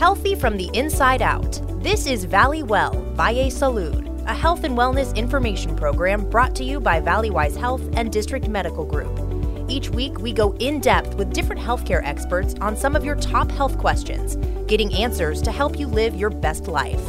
Healthy 0.00 0.34
from 0.34 0.56
the 0.56 0.70
inside 0.72 1.20
out. 1.20 1.60
This 1.82 2.06
is 2.06 2.24
Valley 2.24 2.62
Well 2.62 3.02
Valle 3.12 3.50
Salud, 3.50 4.26
a 4.26 4.32
health 4.32 4.64
and 4.64 4.74
wellness 4.74 5.14
information 5.14 5.76
program 5.76 6.24
brought 6.30 6.54
to 6.54 6.64
you 6.64 6.80
by 6.80 7.02
Valleywise 7.02 7.54
Health 7.54 7.82
and 7.92 8.10
District 8.10 8.48
Medical 8.48 8.86
Group. 8.86 9.68
Each 9.68 9.90
week, 9.90 10.18
we 10.18 10.32
go 10.32 10.54
in 10.54 10.80
depth 10.80 11.16
with 11.16 11.34
different 11.34 11.60
healthcare 11.60 12.00
experts 12.02 12.54
on 12.62 12.78
some 12.78 12.96
of 12.96 13.04
your 13.04 13.14
top 13.16 13.50
health 13.50 13.76
questions, 13.76 14.36
getting 14.66 14.90
answers 14.94 15.42
to 15.42 15.52
help 15.52 15.78
you 15.78 15.86
live 15.86 16.16
your 16.16 16.30
best 16.30 16.66
life. 16.66 17.04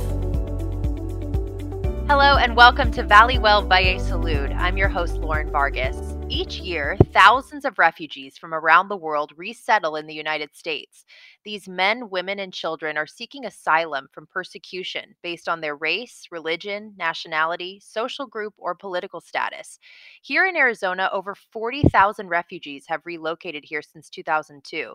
Hello, 2.09 2.35
and 2.35 2.57
welcome 2.57 2.91
to 2.91 3.03
Valley 3.03 3.39
Well 3.39 3.61
Valle 3.61 4.01
Salud. 4.01 4.53
I'm 4.57 4.75
your 4.75 4.89
host, 4.89 5.15
Lauren 5.15 5.49
Vargas. 5.49 5.95
Each 6.31 6.61
year, 6.61 6.95
thousands 7.11 7.65
of 7.65 7.77
refugees 7.77 8.37
from 8.37 8.53
around 8.53 8.87
the 8.87 8.95
world 8.95 9.33
resettle 9.35 9.97
in 9.97 10.07
the 10.07 10.13
United 10.13 10.55
States. 10.55 11.03
These 11.43 11.67
men, 11.67 12.09
women, 12.09 12.39
and 12.39 12.53
children 12.53 12.97
are 12.97 13.05
seeking 13.05 13.45
asylum 13.45 14.07
from 14.13 14.27
persecution 14.27 15.13
based 15.21 15.49
on 15.49 15.59
their 15.59 15.75
race, 15.75 16.23
religion, 16.31 16.93
nationality, 16.97 17.81
social 17.83 18.25
group, 18.25 18.53
or 18.57 18.75
political 18.75 19.19
status. 19.19 19.77
Here 20.21 20.45
in 20.47 20.55
Arizona, 20.55 21.09
over 21.11 21.35
40,000 21.35 22.29
refugees 22.29 22.85
have 22.87 23.05
relocated 23.05 23.65
here 23.65 23.81
since 23.81 24.09
2002. 24.09 24.93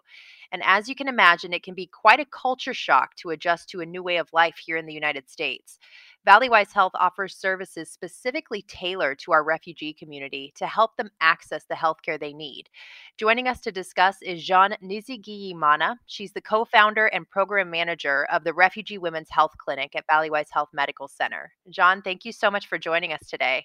And 0.53 0.63
as 0.65 0.89
you 0.89 0.95
can 0.95 1.07
imagine, 1.07 1.53
it 1.53 1.63
can 1.63 1.75
be 1.75 1.87
quite 1.87 2.21
a 2.21 2.25
culture 2.25 2.73
shock 2.73 3.15
to 3.17 3.31
adjust 3.31 3.69
to 3.71 3.83
a 3.83 3.87
new 3.87 4.03
way 4.03 4.17
of 4.17 4.33
life 4.33 4.57
here 4.57 4.79
in 4.79 4.87
the 4.87 4.95
United 4.95 5.29
States. 5.29 5.79
Valleywise 6.27 6.73
Health 6.73 6.93
offers 6.97 7.37
services 7.37 7.89
specifically 7.89 8.63
tailored 8.63 9.21
to 9.21 9.33
our 9.33 9.45
refugee 9.45 9.93
community 9.93 10.53
to 10.57 10.67
help 10.67 10.97
them 10.97 11.11
access 11.21 11.65
the 11.65 11.77
healthcare 11.77 12.19
they 12.19 12.33
need. 12.33 12.69
Joining 13.17 13.47
us 13.47 13.61
to 13.61 13.71
discuss 13.71 14.17
is 14.23 14.43
Jean 14.43 14.75
Nizigiyimana. 14.83 15.99
She's 16.07 16.33
the 16.33 16.41
co 16.41 16.65
founder 16.65 17.07
and 17.07 17.31
program 17.31 17.71
manager 17.71 18.27
of 18.33 18.43
the 18.43 18.53
Refugee 18.53 18.99
Women's 18.99 19.31
Health 19.31 19.53
Clinic 19.59 19.95
at 19.95 20.07
Valleywise 20.09 20.49
Health 20.51 20.71
Medical 20.73 21.07
Center. 21.07 21.53
Jean, 21.71 22.03
thank 22.03 22.25
you 22.25 22.33
so 22.33 22.51
much 22.51 22.67
for 22.67 22.77
joining 22.77 23.13
us 23.13 23.25
today. 23.29 23.65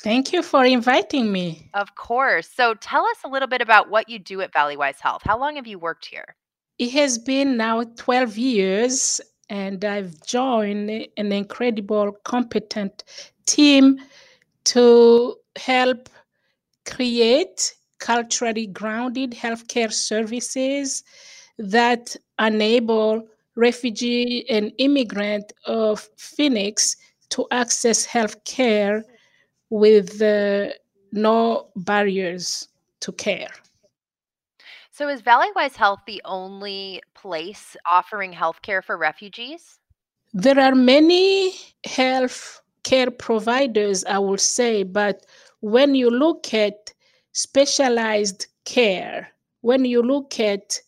Thank 0.00 0.32
you 0.32 0.44
for 0.44 0.64
inviting 0.64 1.32
me. 1.32 1.70
Of 1.74 1.96
course. 1.96 2.48
So 2.48 2.74
tell 2.74 3.04
us 3.04 3.18
a 3.24 3.28
little 3.28 3.48
bit 3.48 3.60
about 3.60 3.90
what 3.90 4.08
you 4.08 4.20
do 4.20 4.40
at 4.42 4.52
Valleywise 4.52 5.00
Health. 5.00 5.22
How 5.24 5.36
long 5.36 5.56
have 5.56 5.66
you 5.66 5.80
worked 5.80 6.06
here? 6.06 6.36
It 6.78 6.92
has 6.92 7.18
been 7.18 7.56
now 7.56 7.82
12 7.82 8.38
years 8.38 9.20
and 9.48 9.84
I've 9.84 10.20
joined 10.24 10.90
an 11.16 11.32
incredible, 11.32 12.12
competent 12.24 13.04
team 13.46 13.98
to 14.64 15.36
help 15.56 16.08
create 16.86 17.74
culturally 17.98 18.66
grounded 18.66 19.32
healthcare 19.32 19.92
services 19.92 21.02
that 21.58 22.14
enable 22.38 23.26
refugee 23.56 24.48
and 24.48 24.72
immigrant 24.78 25.52
of 25.66 26.08
Phoenix 26.16 26.96
to 27.30 27.46
access 27.50 28.06
healthcare 28.06 29.02
with 29.70 30.22
uh, 30.22 30.68
no 31.12 31.68
barriers 31.76 32.68
to 33.00 33.12
care. 33.12 33.50
So 34.98 35.08
is 35.08 35.22
Valleywise 35.22 35.76
Health 35.76 36.00
the 36.08 36.20
only 36.24 37.00
place 37.14 37.76
offering 37.88 38.32
healthcare 38.32 38.82
for 38.82 38.98
refugees? 38.98 39.78
There 40.32 40.58
are 40.58 40.74
many 40.74 41.52
health 41.86 42.60
care 42.82 43.12
providers, 43.12 44.04
I 44.06 44.18
would 44.18 44.40
say, 44.40 44.82
but 44.82 45.24
when 45.60 45.94
you 45.94 46.10
look 46.10 46.52
at 46.52 46.92
specialized 47.30 48.48
care, 48.64 49.28
when 49.60 49.84
you 49.84 50.02
look 50.02 50.40
at 50.40 50.80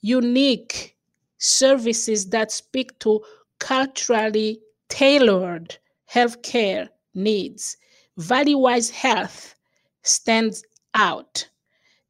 unique 0.00 0.96
services 1.38 2.30
that 2.30 2.50
speak 2.50 2.98
to 2.98 3.20
culturally 3.60 4.60
tailored 4.88 5.78
healthcare 6.12 6.88
needs, 7.14 7.76
Valleywise 8.18 8.90
Health 8.90 9.54
stands 10.02 10.64
out. 10.94 11.46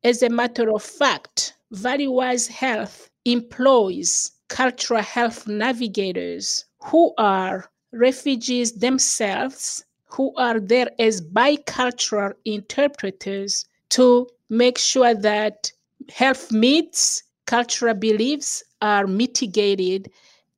As 0.05 0.21
a 0.21 0.29
matter 0.29 0.69
of 0.75 0.83
fact, 0.83 1.55
Valleywise 1.73 2.49
Health 2.49 3.09
employs 3.25 4.33
cultural 4.49 5.01
health 5.01 5.47
navigators 5.47 6.65
who 6.81 7.15
are 7.19 7.71
refugees 7.93 8.73
themselves, 8.73 9.85
who 10.07 10.35
are 10.37 10.59
there 10.59 10.91
as 10.99 11.21
bicultural 11.21 12.33
interpreters 12.45 13.65
to 13.91 14.29
make 14.49 14.77
sure 14.77 15.15
that 15.15 15.71
health 16.11 16.51
myths, 16.51 17.23
cultural 17.47 17.95
beliefs 17.95 18.65
are 18.81 19.07
mitigated, 19.07 20.11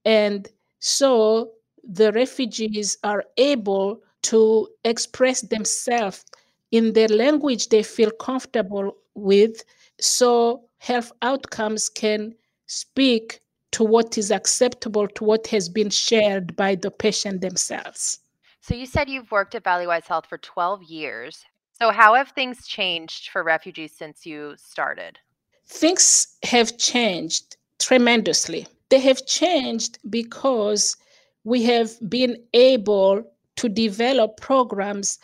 and 0.06 0.49
so 0.78 1.53
the 1.82 2.12
refugees 2.12 2.97
are 3.05 3.25
able 3.37 4.00
to 4.22 4.69
express 4.84 5.43
themselves 5.43 6.25
in 6.74 6.92
their 6.92 7.08
language 7.08 7.68
they 7.68 7.84
feel 7.84 8.10
comfortable 8.10 8.96
with 9.14 9.64
so 10.00 10.64
health 10.78 11.12
outcomes 11.22 11.88
can 11.88 12.34
speak 12.66 13.40
to 13.70 13.84
what 13.84 14.18
is 14.18 14.32
acceptable 14.32 15.06
to 15.06 15.22
what 15.24 15.46
has 15.46 15.68
been 15.68 15.90
shared 15.90 16.56
by 16.56 16.74
the 16.74 16.90
patient 16.90 17.40
themselves. 17.40 18.18
So 18.60 18.74
you 18.74 18.86
said 18.86 19.08
you've 19.08 19.30
worked 19.30 19.54
at 19.54 19.62
Valleywise 19.62 20.06
Health 20.06 20.26
for 20.26 20.38
12 20.38 20.82
years. 20.82 21.44
So 21.80 21.90
how 21.90 22.14
have 22.14 22.30
things 22.30 22.66
changed 22.66 23.30
for 23.30 23.44
refugees 23.44 23.92
since 23.92 24.26
you 24.26 24.54
started? 24.56 25.18
Things 25.66 26.38
have 26.42 26.76
changed 26.76 27.56
tremendously. 27.78 28.66
They 28.88 29.00
have 29.00 29.26
changed 29.26 29.98
because 30.10 30.96
we 31.44 31.62
have 31.64 31.90
been 32.08 32.36
able 32.52 33.22
to 33.56 33.68
develop 33.68 34.40
programs 34.40 35.18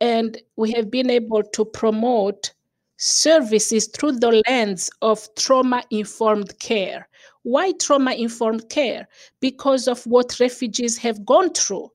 and 0.00 0.38
we 0.56 0.72
have 0.72 0.90
been 0.90 1.10
able 1.10 1.42
to 1.42 1.64
promote 1.64 2.52
services 2.96 3.86
through 3.86 4.12
the 4.12 4.42
lens 4.48 4.90
of 5.02 5.26
trauma 5.34 5.82
informed 5.90 6.58
care. 6.58 7.08
Why 7.42 7.72
trauma 7.72 8.12
informed 8.12 8.68
care? 8.68 9.08
Because 9.40 9.88
of 9.88 10.04
what 10.06 10.40
refugees 10.40 10.98
have 10.98 11.24
gone 11.24 11.52
through, 11.52 11.90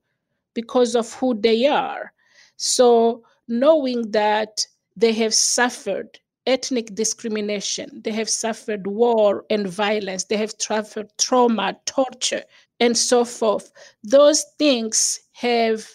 because 0.53 0.95
of 0.95 1.13
who 1.13 1.39
they 1.39 1.67
are. 1.67 2.11
So, 2.57 3.23
knowing 3.47 4.09
that 4.11 4.65
they 4.95 5.13
have 5.13 5.33
suffered 5.33 6.19
ethnic 6.47 6.93
discrimination, 6.95 8.01
they 8.03 8.11
have 8.11 8.29
suffered 8.29 8.87
war 8.87 9.45
and 9.49 9.67
violence, 9.67 10.23
they 10.23 10.37
have 10.37 10.53
suffered 10.57 11.11
trauma, 11.17 11.75
torture, 11.85 12.43
and 12.79 12.97
so 12.97 13.25
forth, 13.25 13.71
those 14.03 14.43
things 14.57 15.19
have 15.33 15.87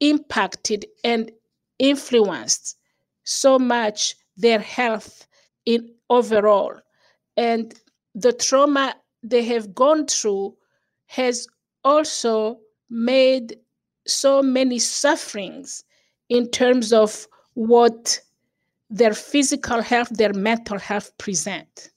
impacted 0.00 0.84
and 1.04 1.30
influenced 1.78 2.76
so 3.24 3.58
much 3.58 4.16
their 4.36 4.58
health 4.60 5.26
in 5.64 5.92
overall. 6.10 6.74
And 7.36 7.74
the 8.14 8.32
trauma 8.32 8.94
they 9.22 9.44
have 9.44 9.74
gone 9.74 10.06
through 10.06 10.56
has 11.06 11.46
also 11.84 12.58
made 12.88 13.56
so 14.06 14.42
many 14.42 14.78
sufferings 14.78 15.84
in 16.28 16.48
terms 16.50 16.92
of 16.92 17.26
what 17.54 18.20
their 18.90 19.14
physical 19.14 19.82
health, 19.82 20.08
their 20.10 20.32
mental 20.32 20.78
health 20.78 21.16
present. 21.18 21.90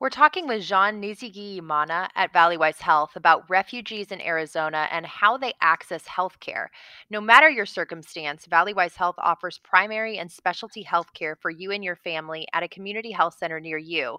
We're 0.00 0.10
talking 0.10 0.46
with 0.46 0.62
Jean 0.62 1.02
Nizigiyimana 1.02 2.10
at 2.14 2.32
Valleywise 2.32 2.80
Health 2.80 3.16
about 3.16 3.50
refugees 3.50 4.12
in 4.12 4.20
Arizona 4.20 4.86
and 4.92 5.04
how 5.04 5.36
they 5.36 5.54
access 5.60 6.04
healthcare. 6.04 6.68
No 7.10 7.20
matter 7.20 7.50
your 7.50 7.66
circumstance, 7.66 8.46
Valleywise 8.46 8.94
Health 8.94 9.16
offers 9.18 9.58
primary 9.58 10.18
and 10.18 10.30
specialty 10.30 10.84
healthcare 10.84 11.34
for 11.40 11.50
you 11.50 11.72
and 11.72 11.82
your 11.82 11.96
family 11.96 12.46
at 12.52 12.62
a 12.62 12.68
community 12.68 13.10
health 13.10 13.34
center 13.40 13.58
near 13.58 13.76
you. 13.76 14.18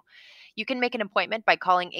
You 0.54 0.66
can 0.66 0.80
make 0.80 0.94
an 0.94 1.00
appointment 1.00 1.46
by 1.46 1.56
calling 1.56 1.90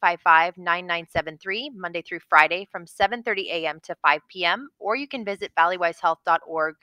833-855-9973 0.00 1.74
Monday 1.74 2.02
through 2.02 2.20
Friday 2.28 2.68
from 2.70 2.86
7:30 2.86 3.46
a.m. 3.46 3.80
to 3.80 3.96
5 3.96 4.20
p.m. 4.28 4.68
or 4.78 4.94
you 4.94 5.08
can 5.08 5.24
visit 5.24 5.50
valleywisehealth.org 5.58 6.76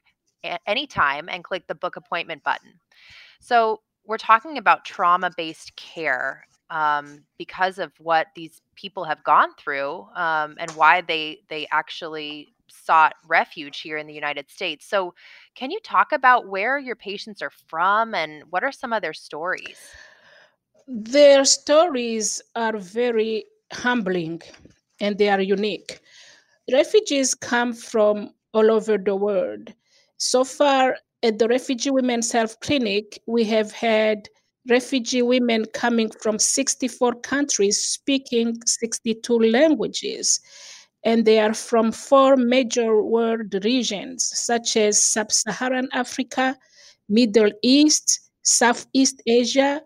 anytime 0.68 1.30
and 1.30 1.42
click 1.46 1.66
the 1.68 1.76
book 1.76 1.96
appointment 1.96 2.44
button. 2.44 2.74
So, 3.40 3.82
we're 4.06 4.18
talking 4.18 4.58
about 4.58 4.86
trauma 4.86 5.32
based 5.36 5.76
care 5.76 6.48
um, 6.70 7.24
because 7.38 7.80
of 7.80 7.92
what 8.00 8.28
these 8.36 8.62
people 8.76 9.04
have 9.04 9.24
gone 9.24 9.50
through 9.58 10.08
um, 10.16 10.56
and 10.60 10.72
why 10.72 11.02
they 11.02 11.40
they 11.50 11.68
actually 11.72 12.50
sought 12.68 13.14
refuge 13.28 13.82
here 13.82 13.98
in 13.98 14.08
the 14.08 14.14
United 14.14 14.50
States. 14.50 14.86
So, 14.86 15.14
can 15.56 15.72
you 15.72 15.80
talk 15.82 16.12
about 16.12 16.48
where 16.48 16.78
your 16.78 16.96
patients 16.96 17.42
are 17.42 17.52
from 17.68 18.16
and 18.16 18.44
what 18.50 18.64
are 18.64 18.72
some 18.72 18.94
of 18.94 19.02
their 19.02 19.14
stories? 19.14 19.78
Their 20.88 21.46
stories 21.46 22.42
are 22.56 22.78
very 22.78 23.46
humbling 23.72 24.42
and 25.00 25.18
they 25.18 25.30
are 25.30 25.42
unique. 25.42 26.00
Refugees 26.72 27.34
come 27.34 27.74
from 27.74 28.32
all 28.54 28.72
over 28.72 28.98
the 28.98 29.16
world. 29.16 29.74
So 30.18 30.44
far, 30.44 30.98
at 31.24 31.40
the 31.40 31.48
Refugee 31.48 31.92
Women's 31.92 32.32
Health 32.32 32.60
Clinic, 32.60 33.22
we 33.28 33.44
have 33.46 33.72
had 33.72 34.30
refugee 34.70 35.22
women 35.22 35.66
coming 35.74 36.10
from 36.22 36.40
64 36.40 37.16
countries 37.22 37.82
speaking 37.82 38.58
62 38.66 39.40
languages. 39.40 40.40
And 41.04 41.24
they 41.24 41.40
are 41.40 41.54
from 41.54 41.92
four 41.92 42.36
major 42.36 43.02
world 43.04 43.54
regions, 43.64 44.26
such 44.26 44.76
as 44.76 45.02
Sub 45.02 45.32
Saharan 45.32 45.88
Africa, 45.94 46.58
Middle 47.10 47.52
East, 47.62 48.32
Southeast 48.42 49.22
Asia, 49.28 49.82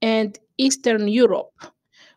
and 0.00 0.38
Eastern 0.58 1.08
Europe, 1.08 1.52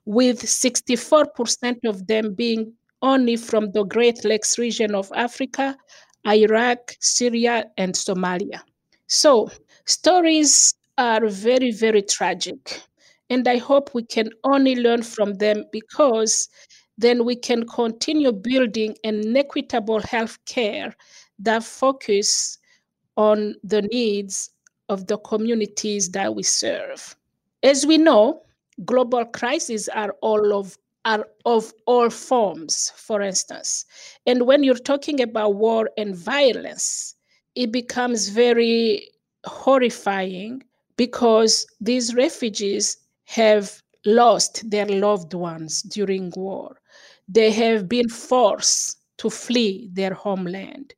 with 0.06 0.42
64% 0.42 1.80
of 1.86 2.06
them 2.06 2.36
being 2.36 2.74
only 3.01 3.36
from 3.36 3.71
the 3.71 3.83
Great 3.83 4.24
Lakes 4.24 4.57
region 4.60 4.94
of 4.94 5.12
Africa, 5.15 5.75
Iraq, 6.25 6.95
Syria, 6.99 7.65
and 7.77 7.93
Somalia. 7.93 8.61
So, 9.07 9.49
stories 9.85 10.73
are 10.97 11.27
very, 11.27 11.71
very 11.71 12.01
tragic. 12.01 12.81
And 13.29 13.47
I 13.47 13.57
hope 13.57 13.93
we 13.93 14.03
can 14.03 14.29
only 14.43 14.75
learn 14.75 15.01
from 15.03 15.35
them 15.35 15.65
because 15.71 16.49
then 16.97 17.25
we 17.25 17.35
can 17.35 17.65
continue 17.67 18.31
building 18.31 18.95
an 19.03 19.35
equitable 19.35 20.01
health 20.01 20.37
care 20.45 20.93
that 21.39 21.63
focus 21.63 22.57
on 23.17 23.55
the 23.63 23.81
needs 23.81 24.51
of 24.89 25.07
the 25.07 25.17
communities 25.17 26.11
that 26.11 26.35
we 26.35 26.43
serve. 26.43 27.15
As 27.63 27.85
we 27.85 27.97
know, 27.97 28.41
global 28.85 29.25
crises 29.25 29.89
are 29.89 30.15
all 30.21 30.53
of 30.53 30.77
are 31.05 31.25
of 31.45 31.73
all 31.85 32.09
forms, 32.09 32.91
for 32.95 33.21
instance. 33.21 33.85
And 34.25 34.45
when 34.45 34.63
you're 34.63 34.75
talking 34.75 35.21
about 35.21 35.55
war 35.55 35.89
and 35.97 36.15
violence, 36.15 37.15
it 37.55 37.71
becomes 37.71 38.29
very 38.29 39.09
horrifying 39.45 40.63
because 40.97 41.65
these 41.81 42.15
refugees 42.15 42.97
have 43.25 43.81
lost 44.05 44.69
their 44.69 44.85
loved 44.85 45.33
ones 45.33 45.81
during 45.83 46.31
war. 46.35 46.77
They 47.27 47.51
have 47.51 47.88
been 47.88 48.09
forced 48.09 49.00
to 49.17 49.29
flee 49.29 49.89
their 49.94 50.13
homeland. 50.13 50.94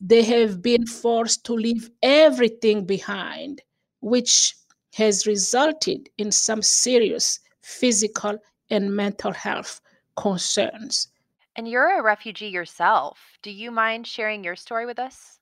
They 0.00 0.22
have 0.22 0.62
been 0.62 0.86
forced 0.86 1.44
to 1.46 1.54
leave 1.54 1.90
everything 2.02 2.84
behind, 2.84 3.62
which 4.00 4.54
has 4.94 5.26
resulted 5.26 6.08
in 6.18 6.32
some 6.32 6.62
serious 6.62 7.40
physical 7.62 8.38
and 8.70 8.94
mental 8.94 9.32
health 9.32 9.80
concerns. 10.16 11.08
And 11.56 11.68
you're 11.68 11.98
a 11.98 12.02
refugee 12.02 12.48
yourself. 12.48 13.18
Do 13.42 13.50
you 13.50 13.70
mind 13.70 14.06
sharing 14.06 14.42
your 14.42 14.56
story 14.56 14.86
with 14.86 14.98
us? 14.98 15.38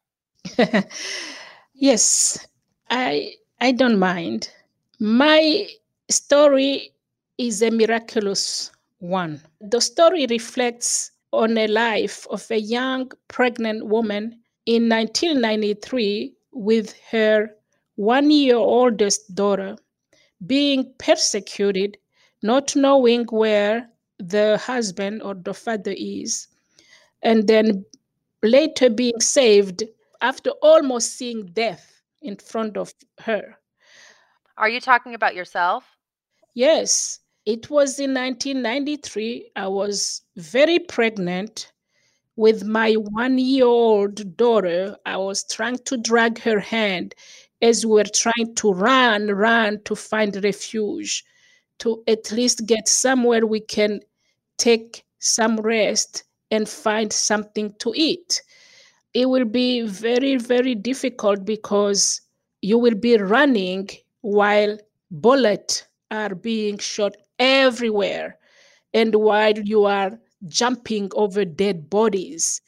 yes, 1.75 2.47
I 2.91 3.35
I 3.61 3.73
don't 3.73 3.99
mind. 3.99 4.51
My 4.99 5.69
story 6.09 6.93
is 7.39 7.63
a 7.63 7.71
miraculous 7.71 8.71
one. 8.99 9.41
The 9.61 9.81
story 9.81 10.27
reflects 10.29 11.13
on 11.33 11.57
a 11.57 11.69
life 11.69 12.27
of 12.31 12.51
a 12.51 12.59
young 12.59 13.11
pregnant 13.29 13.87
woman 13.87 14.41
in 14.67 14.89
1993 14.89 16.35
with 16.53 16.95
her 17.11 17.51
one 17.97 18.31
year 18.31 18.57
oldest 18.57 19.35
daughter 19.35 19.77
being 20.47 20.93
persecuted, 20.99 21.97
not 22.43 22.75
knowing 22.77 23.25
where 23.27 23.89
the 24.19 24.59
husband 24.59 25.23
or 25.23 25.35
the 25.35 25.55
father 25.55 25.95
is, 25.97 26.49
and 27.23 27.47
then 27.47 27.85
later 28.43 28.91
being 28.91 29.21
saved 29.21 29.85
after 30.21 30.51
almost 30.63 31.17
seeing 31.17 31.47
death 31.47 32.03
in 32.23 32.37
front 32.37 32.77
of 32.77 32.93
her. 33.21 33.57
Are 34.57 34.69
you 34.69 34.81
talking 34.81 35.15
about 35.15 35.35
yourself? 35.35 35.85
Yes. 36.55 37.21
It 37.47 37.71
was 37.71 37.99
in 37.99 38.13
1993. 38.13 39.53
I 39.57 39.67
was 39.69 40.23
very 40.37 40.79
pregnant 40.79 41.73
with 42.37 42.65
my 42.65 42.93
one 42.95 43.39
year 43.39 43.65
old 43.65 44.37
daughter. 44.37 44.97
I 45.07 45.17
was 45.17 45.45
trying 45.45 45.79
to 45.87 45.97
drag 45.97 46.39
her 46.41 46.61
hand 46.61 47.15
as 47.63 47.85
we 47.85 47.93
were 47.93 48.05
trying 48.05 48.55
to 48.57 48.73
run, 48.73 49.29
run 49.29 49.83
to 49.85 49.97
find 49.97 50.43
refuge, 50.45 51.25
to 51.81 52.03
at 52.07 52.33
least 52.33 52.67
get 52.67 52.89
somewhere 52.89 53.47
we 53.47 53.61
can 53.61 54.01
take 54.59 55.05
some 55.19 55.59
rest 55.61 56.25
and 56.51 56.69
find 56.69 57.13
something 57.13 57.75
to 57.81 57.93
eat. 57.97 58.43
It 59.15 59.27
will 59.29 59.45
be 59.45 59.83
very, 59.83 60.37
very 60.37 60.75
difficult 60.75 61.45
because 61.45 62.21
you 62.63 62.79
will 62.79 62.95
be 62.95 63.17
running 63.17 63.89
while 64.23 64.79
bullets 65.11 65.85
are 66.11 66.35
being 66.35 66.79
shot 66.79 67.17
everywhere 67.39 68.39
and 68.95 69.15
while 69.15 69.59
you 69.59 69.85
are 69.85 70.19
jumping 70.49 71.11
over 71.15 71.45
dead 71.45 71.89
bodies 71.91 72.61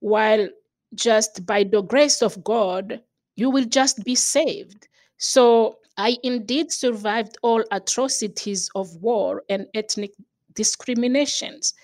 while 0.00 0.48
just 0.94 1.46
by 1.46 1.64
the 1.64 1.82
grace 1.82 2.22
of 2.22 2.42
god 2.44 3.00
you 3.36 3.50
will 3.50 3.64
just 3.64 4.04
be 4.04 4.14
saved 4.14 4.88
so 5.18 5.76
i 6.08 6.16
indeed 6.22 6.72
survived 6.72 7.36
all 7.42 7.62
atrocities 7.70 8.68
of 8.74 8.94
war 8.96 9.42
and 9.48 9.66
ethnic 9.74 10.12
discriminations 10.54 11.74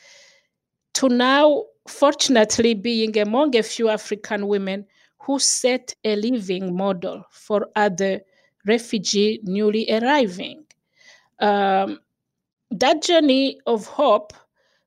to 0.95 1.09
now 1.09 1.65
fortunately 1.89 2.75
being 2.75 3.17
among 3.19 3.57
a 3.57 3.63
few 3.63 3.89
african 3.89 4.47
women 4.47 4.87
who 5.27 5.39
set 5.41 5.95
a 6.05 6.15
living 6.17 6.77
model 6.77 7.25
for 7.31 7.67
other 7.75 8.21
refugee 8.67 9.41
newly 9.43 9.91
arriving. 9.91 10.65
Um, 11.41 12.01
that 12.71 13.03
journey 13.03 13.59
of 13.67 13.87
hope 13.87 14.33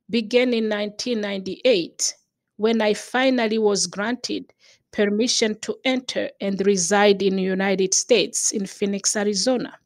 began 0.10 0.54
in 0.54 0.70
1998 0.70 2.16
when 2.56 2.82
I 2.82 2.94
finally 2.94 3.58
was 3.58 3.86
granted 3.88 4.52
permission 4.92 5.60
to 5.62 5.76
enter 5.86 6.30
and 6.42 6.66
reside 6.66 7.22
in 7.22 7.36
the 7.36 7.44
United 7.44 7.94
States 7.94 8.52
in 8.52 8.66
Phoenix, 8.66 9.16
Arizona 9.16 9.78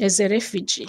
as 0.00 0.20
a 0.20 0.28
refugee. 0.28 0.88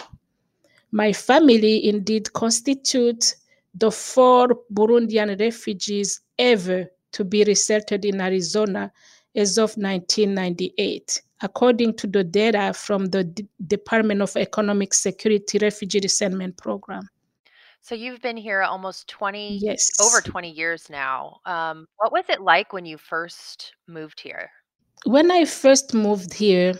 My 0.91 1.13
family 1.13 1.87
indeed 1.87 2.31
constitutes 2.33 3.35
the 3.73 3.91
four 3.91 4.47
Burundian 4.73 5.39
refugees 5.39 6.21
ever 6.39 6.87
to 7.11 7.23
be 7.23 7.43
resettled 7.43 8.05
in 8.05 8.21
Arizona 8.21 8.91
as 9.35 9.57
of 9.57 9.75
1998, 9.75 11.21
according 11.41 11.93
to 11.95 12.07
the 12.07 12.23
data 12.23 12.73
from 12.73 13.05
the 13.07 13.25
D- 13.25 13.47
Department 13.67 14.21
of 14.21 14.35
Economic 14.37 14.93
Security 14.93 15.57
Refugee 15.61 15.99
Resettlement 16.01 16.55
Program. 16.57 17.09
So 17.85 17.93
you've 17.93 18.19
been 18.19 18.35
here 18.35 18.63
almost 18.63 19.07
20, 19.09 19.59
Yes. 19.61 19.91
over 20.01 20.19
20 20.19 20.49
years 20.49 20.89
now. 20.89 21.39
Um, 21.45 21.85
what 21.97 22.11
was 22.11 22.25
it 22.29 22.41
like 22.41 22.73
when 22.73 22.83
you 22.83 22.97
first 22.97 23.73
moved 23.87 24.19
here? 24.19 24.49
When 25.05 25.29
I 25.29 25.45
first 25.45 25.93
moved 25.93 26.33
here, 26.33 26.73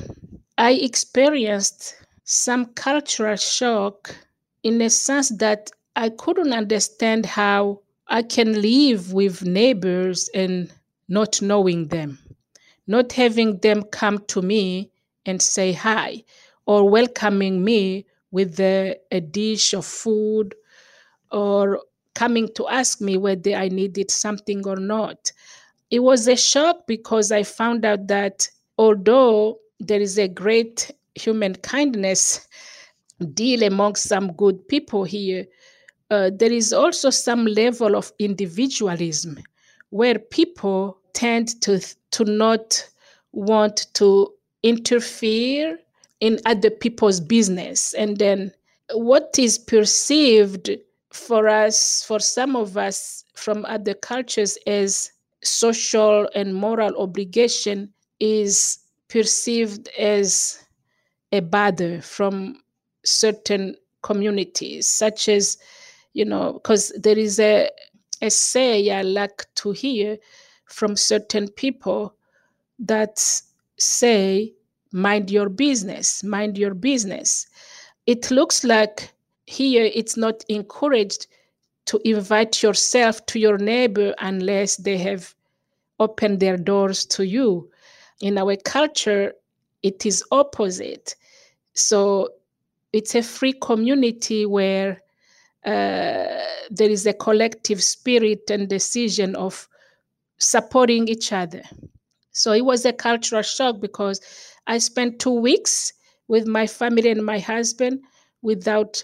I 0.58 0.72
experienced 0.72 1.96
some 2.24 2.66
cultural 2.74 3.36
shock 3.36 4.16
in 4.64 4.80
the 4.80 4.90
sense 4.90 5.30
that 5.38 5.70
I 5.96 6.10
couldn't 6.10 6.54
understand 6.54 7.28
how 7.28 7.82
I 8.08 8.24
can 8.24 8.60
live 8.60 9.14
with 9.14 9.46
neighbors 9.46 10.28
and 10.34 10.74
not 11.08 11.40
knowing 11.40 11.90
them, 11.90 12.18
not 12.88 13.12
having 13.12 13.60
them 13.60 13.84
come 13.84 14.26
to 14.30 14.42
me 14.42 14.90
and 15.28 15.40
say 15.40 15.72
hi, 15.72 16.24
or 16.66 16.90
welcoming 16.90 17.64
me 17.64 18.08
with 18.32 18.60
a, 18.60 18.98
a 19.12 19.22
dish 19.22 19.76
of 19.76 19.86
food, 19.86 20.56
or 21.36 21.82
coming 22.14 22.48
to 22.56 22.66
ask 22.70 23.02
me 23.02 23.18
whether 23.18 23.54
I 23.54 23.68
needed 23.68 24.10
something 24.10 24.66
or 24.66 24.78
not. 24.78 25.32
It 25.92 26.00
was 26.00 26.28
a 26.28 26.38
shock 26.38 26.88
because 26.88 27.32
I 27.32 27.44
found 27.44 27.84
out 27.84 28.08
that 28.08 28.48
although 28.78 29.60
there 29.80 30.00
is 30.00 30.18
a 30.18 30.30
great 30.30 30.92
human 31.14 31.56
kindness 31.56 32.48
deal 33.34 33.64
among 33.64 33.96
some 33.96 34.32
good 34.32 34.66
people 34.70 35.04
here, 35.04 35.46
uh, 36.10 36.32
there 36.34 36.52
is 36.52 36.72
also 36.72 37.10
some 37.10 37.46
level 37.46 37.96
of 37.98 38.14
individualism 38.18 39.38
where 39.90 40.18
people 40.18 40.98
tend 41.14 41.62
to 41.62 41.82
to 42.12 42.24
not 42.24 42.88
want 43.34 43.88
to 43.96 44.32
interfere 44.64 45.78
in 46.22 46.40
other 46.46 46.70
people's 46.70 47.20
business 47.20 47.94
and 47.94 48.18
then 48.18 48.52
what 48.94 49.36
is 49.38 49.58
perceived 49.58 50.70
for 51.16 51.48
us 51.48 52.04
for 52.04 52.20
some 52.20 52.56
of 52.56 52.78
us 52.78 53.24
from 53.36 53.66
other 53.66 53.94
cultures 53.94 54.58
as 54.68 55.12
social 55.44 56.28
and 56.36 56.54
moral 56.56 56.96
obligation 57.02 57.92
is 58.20 58.80
perceived 59.08 59.90
as 59.98 60.66
a 61.32 61.40
bother 61.40 62.02
from 62.02 62.58
certain 63.04 63.76
communities 64.02 64.88
such 64.88 65.30
as 65.30 65.58
you 66.14 66.26
know 66.26 66.54
because 66.54 66.92
there 67.00 67.18
is 67.18 67.40
a 67.40 67.70
a 68.22 68.30
say 68.30 68.90
i 68.92 69.02
like 69.02 69.46
to 69.56 69.72
hear 69.72 70.18
from 70.66 70.96
certain 70.96 71.48
people 71.50 72.16
that 72.80 73.20
say 73.78 74.54
mind 74.92 75.30
your 75.30 75.50
business, 75.50 76.24
mind 76.24 76.58
your 76.58 76.74
business. 76.74 77.48
It 78.06 78.32
looks 78.32 78.64
like 78.64 79.12
here 79.46 79.90
it's 79.94 80.18
not 80.18 80.44
encouraged 80.50 81.28
to 81.86 82.00
invite 82.04 82.64
yourself 82.64 83.26
to 83.28 83.40
your 83.40 83.58
neighbor 83.58 84.14
unless 84.20 84.78
they 84.78 84.98
have 84.98 85.36
opened 86.00 86.40
their 86.40 86.58
doors 86.58 87.06
to 87.06 87.26
you. 87.26 87.70
In 88.22 88.38
our 88.38 88.56
culture, 88.56 89.34
it 89.84 90.06
is 90.06 90.24
opposite. 90.32 91.16
So 91.74 92.30
it's 92.92 93.14
a 93.14 93.22
free 93.22 93.54
community 93.54 94.46
where 94.46 95.02
uh, 95.66 96.42
there 96.70 96.90
is 96.90 97.06
a 97.06 97.14
collective 97.14 97.84
spirit 97.84 98.50
and 98.50 98.68
decision 98.68 99.36
of 99.36 99.68
supporting 100.38 101.08
each 101.08 101.32
other. 101.32 101.62
So 102.32 102.52
it 102.52 102.66
was 102.66 102.86
a 102.86 102.94
cultural 102.94 103.42
shock 103.42 103.80
because 103.80 104.22
I 104.68 104.80
spent 104.80 105.20
two 105.20 105.40
weeks 105.40 105.94
with 106.28 106.48
my 106.48 106.68
family 106.68 107.12
and 107.12 107.26
my 107.26 107.40
husband 107.40 108.02
without 108.42 109.04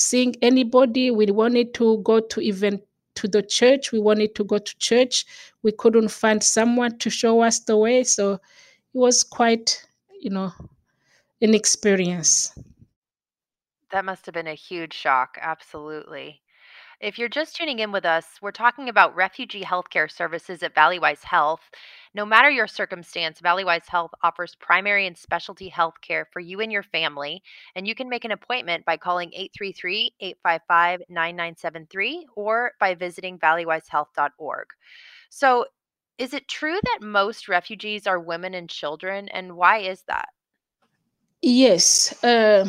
seeing 0.00 0.34
anybody. 0.42 1.10
We 1.10 1.26
wanted 1.26 1.74
to 1.74 1.98
go 1.98 2.20
to 2.20 2.40
even 2.40 2.80
to 3.16 3.28
the 3.28 3.42
church. 3.42 3.92
We 3.92 4.00
wanted 4.00 4.34
to 4.36 4.44
go 4.44 4.58
to 4.58 4.78
church. 4.78 5.26
We 5.62 5.72
couldn't 5.72 6.08
find 6.08 6.42
someone 6.42 6.98
to 6.98 7.10
show 7.10 7.42
us 7.42 7.60
the 7.60 7.76
way. 7.76 8.04
So 8.04 8.34
it 8.34 8.40
was 8.94 9.22
quite, 9.22 9.86
you 10.20 10.30
know, 10.30 10.52
an 11.42 11.54
experience. 11.54 12.52
That 13.92 14.04
must 14.04 14.26
have 14.26 14.34
been 14.34 14.46
a 14.46 14.54
huge 14.54 14.94
shock. 14.94 15.36
Absolutely. 15.40 16.40
If 17.00 17.18
you're 17.18 17.28
just 17.28 17.56
tuning 17.56 17.78
in 17.78 17.92
with 17.92 18.04
us, 18.04 18.26
we're 18.42 18.52
talking 18.52 18.88
about 18.88 19.16
refugee 19.16 19.62
healthcare 19.62 20.10
services 20.10 20.62
at 20.62 20.74
Valleywise 20.74 21.24
Health. 21.24 21.70
No 22.12 22.26
matter 22.26 22.50
your 22.50 22.66
circumstance, 22.66 23.40
Valleywise 23.40 23.88
Health 23.88 24.10
offers 24.22 24.56
primary 24.56 25.06
and 25.06 25.16
specialty 25.16 25.68
health 25.68 25.94
care 26.02 26.26
for 26.32 26.40
you 26.40 26.60
and 26.60 26.72
your 26.72 26.82
family. 26.82 27.40
And 27.76 27.86
you 27.86 27.94
can 27.94 28.08
make 28.08 28.24
an 28.24 28.32
appointment 28.32 28.84
by 28.84 28.96
calling 28.96 29.30
833 29.32 30.14
855 30.20 31.02
9973 31.08 32.26
or 32.34 32.72
by 32.80 32.94
visiting 32.94 33.38
valleywisehealth.org. 33.38 34.66
So, 35.28 35.66
is 36.18 36.34
it 36.34 36.48
true 36.48 36.78
that 36.82 36.98
most 37.00 37.48
refugees 37.48 38.06
are 38.06 38.20
women 38.20 38.54
and 38.54 38.68
children? 38.68 39.28
And 39.28 39.56
why 39.56 39.78
is 39.78 40.02
that? 40.08 40.28
Yes. 41.40 42.12
Uh, 42.22 42.66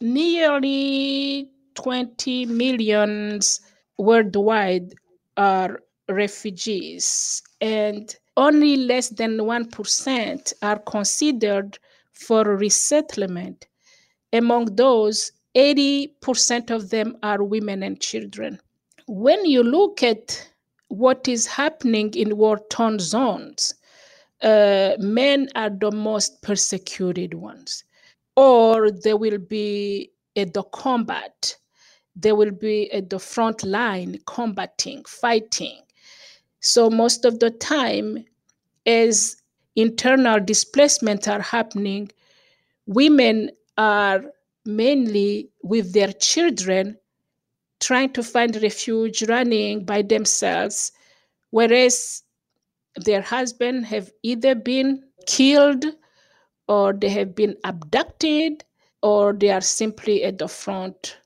nearly 0.00 1.50
20 1.74 2.46
millions 2.46 3.60
worldwide 3.98 4.94
are 5.36 5.80
refugees, 6.08 7.42
and 7.60 8.14
only 8.40 8.74
less 8.74 9.10
than 9.10 9.36
1% 9.36 10.52
are 10.62 10.78
considered 10.78 11.78
for 12.12 12.42
resettlement. 12.56 13.68
Among 14.32 14.76
those, 14.76 15.32
80% 15.54 16.70
of 16.70 16.88
them 16.88 17.18
are 17.22 17.44
women 17.44 17.82
and 17.82 18.00
children. 18.00 18.58
When 19.06 19.44
you 19.44 19.62
look 19.62 20.02
at 20.02 20.48
what 20.88 21.28
is 21.28 21.46
happening 21.46 22.14
in 22.14 22.38
war 22.38 22.58
torn 22.70 22.98
zones, 22.98 23.74
uh, 24.42 24.94
men 24.98 25.50
are 25.54 25.68
the 25.68 25.90
most 25.90 26.40
persecuted 26.40 27.34
ones, 27.34 27.84
or 28.36 28.90
they 28.90 29.12
will 29.12 29.38
be 29.38 30.12
at 30.34 30.54
the 30.54 30.62
combat, 30.62 31.56
they 32.16 32.32
will 32.32 32.52
be 32.52 32.90
at 32.92 33.10
the 33.10 33.18
front 33.18 33.64
line 33.64 34.18
combating, 34.26 35.04
fighting. 35.04 35.82
So, 36.60 36.88
most 36.88 37.24
of 37.24 37.38
the 37.38 37.50
time, 37.50 38.24
as 38.90 39.36
internal 39.76 40.40
displacements 40.40 41.28
are 41.28 41.40
happening, 41.40 42.10
women 42.86 43.50
are 43.78 44.22
mainly 44.64 45.50
with 45.62 45.92
their 45.92 46.12
children 46.12 46.96
trying 47.80 48.12
to 48.12 48.22
find 48.22 48.62
refuge 48.62 49.22
running 49.28 49.84
by 49.84 50.02
themselves 50.02 50.92
whereas 51.50 52.22
their 52.96 53.22
husband 53.22 53.86
have 53.86 54.10
either 54.22 54.54
been 54.54 55.02
killed 55.26 55.84
or 56.68 56.92
they 56.92 57.08
have 57.08 57.34
been 57.34 57.56
abducted 57.64 58.64
or 59.02 59.32
they 59.32 59.50
are 59.50 59.60
simply 59.60 60.24
at 60.24 60.38
the 60.38 60.48
front 60.48 61.18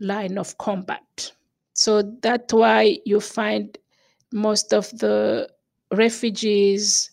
line 0.00 0.38
of 0.38 0.56
combat. 0.58 1.32
So 1.74 2.02
that's 2.22 2.52
why 2.52 2.98
you 3.04 3.20
find 3.20 3.76
most 4.32 4.72
of 4.72 4.90
the 4.98 5.48
refugees 5.92 7.10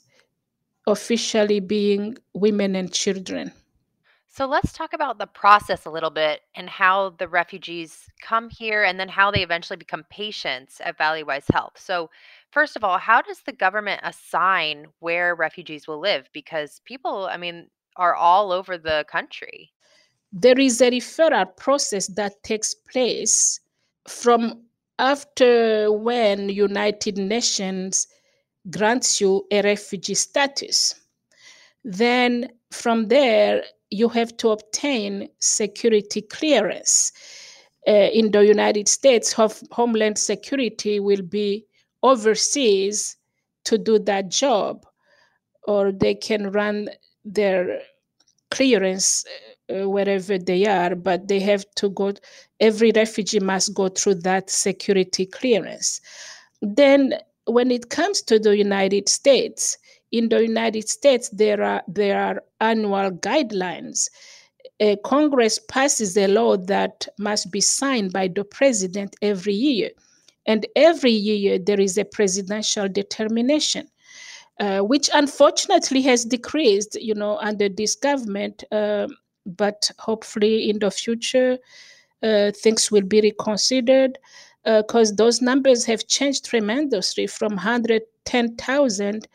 officially 0.87 1.59
being 1.59 2.17
women 2.33 2.75
and 2.75 2.91
children 2.91 3.51
So 4.27 4.47
let's 4.47 4.73
talk 4.73 4.93
about 4.93 5.19
the 5.19 5.27
process 5.27 5.85
a 5.85 5.91
little 5.91 6.09
bit 6.09 6.41
and 6.55 6.69
how 6.69 7.11
the 7.19 7.27
refugees 7.27 8.09
come 8.21 8.49
here 8.49 8.83
and 8.83 8.99
then 8.99 9.09
how 9.09 9.31
they 9.31 9.43
eventually 9.43 9.77
become 9.77 10.03
patients 10.09 10.81
at 10.83 10.97
Valleywise 10.97 11.49
Health. 11.51 11.73
So, 11.77 12.09
first 12.51 12.75
of 12.75 12.83
all, 12.83 12.97
how 12.97 13.21
does 13.21 13.41
the 13.41 13.51
government 13.53 14.01
assign 14.03 14.87
where 14.99 15.35
refugees 15.35 15.87
will 15.87 15.99
live? 15.99 16.29
Because 16.33 16.81
people, 16.83 17.27
I 17.31 17.37
mean, 17.37 17.69
are 17.95 18.15
all 18.15 18.51
over 18.51 18.77
the 18.77 19.05
country. 19.07 19.71
there 20.33 20.59
is 20.59 20.81
a 20.81 20.89
referral 20.89 21.55
process 21.55 22.07
that 22.07 22.41
takes 22.43 22.73
place 22.73 23.59
from 24.07 24.63
after 24.99 25.91
when 25.91 26.49
united 26.49 27.17
nations 27.17 28.07
grants 28.69 29.19
you 29.19 29.45
a 29.51 29.61
refugee 29.61 30.13
status 30.13 30.95
then 31.83 32.49
from 32.71 33.07
there 33.07 33.63
you 33.89 34.07
have 34.09 34.35
to 34.37 34.49
obtain 34.49 35.29
security 35.39 36.21
clearance 36.21 37.11
uh, 37.87 37.91
in 37.91 38.31
the 38.31 38.45
united 38.45 38.87
states 38.87 39.33
Hof- 39.33 39.63
homeland 39.71 40.17
security 40.17 40.99
will 40.99 41.21
be 41.21 41.65
overseas 42.01 43.17
to 43.65 43.77
do 43.77 43.99
that 43.99 44.29
job 44.29 44.85
or 45.67 45.91
they 45.91 46.15
can 46.15 46.51
run 46.51 46.89
their 47.25 47.81
clearance 48.51 49.25
uh, 49.69 49.89
wherever 49.89 50.37
they 50.37 50.65
are, 50.65 50.95
but 50.95 51.27
they 51.27 51.39
have 51.39 51.65
to 51.75 51.89
go, 51.89 52.13
every 52.59 52.91
refugee 52.95 53.39
must 53.39 53.73
go 53.73 53.87
through 53.87 54.15
that 54.15 54.49
security 54.49 55.25
clearance. 55.25 56.01
Then, 56.61 57.15
when 57.45 57.71
it 57.71 57.89
comes 57.89 58.21
to 58.23 58.39
the 58.39 58.57
United 58.57 59.09
States, 59.09 59.77
in 60.11 60.29
the 60.29 60.41
United 60.41 60.87
States, 60.89 61.29
there 61.29 61.61
are, 61.63 61.81
there 61.87 62.21
are 62.21 62.43
annual 62.61 63.11
guidelines. 63.11 64.09
Congress 65.03 65.59
passes 65.69 66.17
a 66.17 66.27
law 66.27 66.57
that 66.57 67.07
must 67.17 67.51
be 67.51 67.61
signed 67.61 68.11
by 68.11 68.27
the 68.27 68.43
president 68.43 69.15
every 69.21 69.53
year. 69.53 69.89
And 70.45 70.65
every 70.75 71.11
year, 71.11 71.57
there 71.57 71.79
is 71.79 71.97
a 71.97 72.05
presidential 72.05 72.89
determination 72.89 73.87
uh, 74.59 74.79
which 74.79 75.09
unfortunately 75.13 76.01
has 76.01 76.25
decreased, 76.25 76.95
you 77.01 77.15
know, 77.15 77.37
under 77.37 77.69
this 77.69 77.95
government. 77.95 78.63
Um, 78.71 79.17
but 79.45 79.89
hopefully, 79.99 80.69
in 80.69 80.79
the 80.79 80.91
future, 80.91 81.57
uh, 82.21 82.51
things 82.51 82.91
will 82.91 83.01
be 83.01 83.21
reconsidered 83.21 84.17
because 84.63 85.15
those 85.15 85.41
numbers 85.41 85.85
have 85.85 86.07
changed 86.07 86.45
tremendously 86.45 87.27
from 87.27 87.55
110,000 87.55 89.27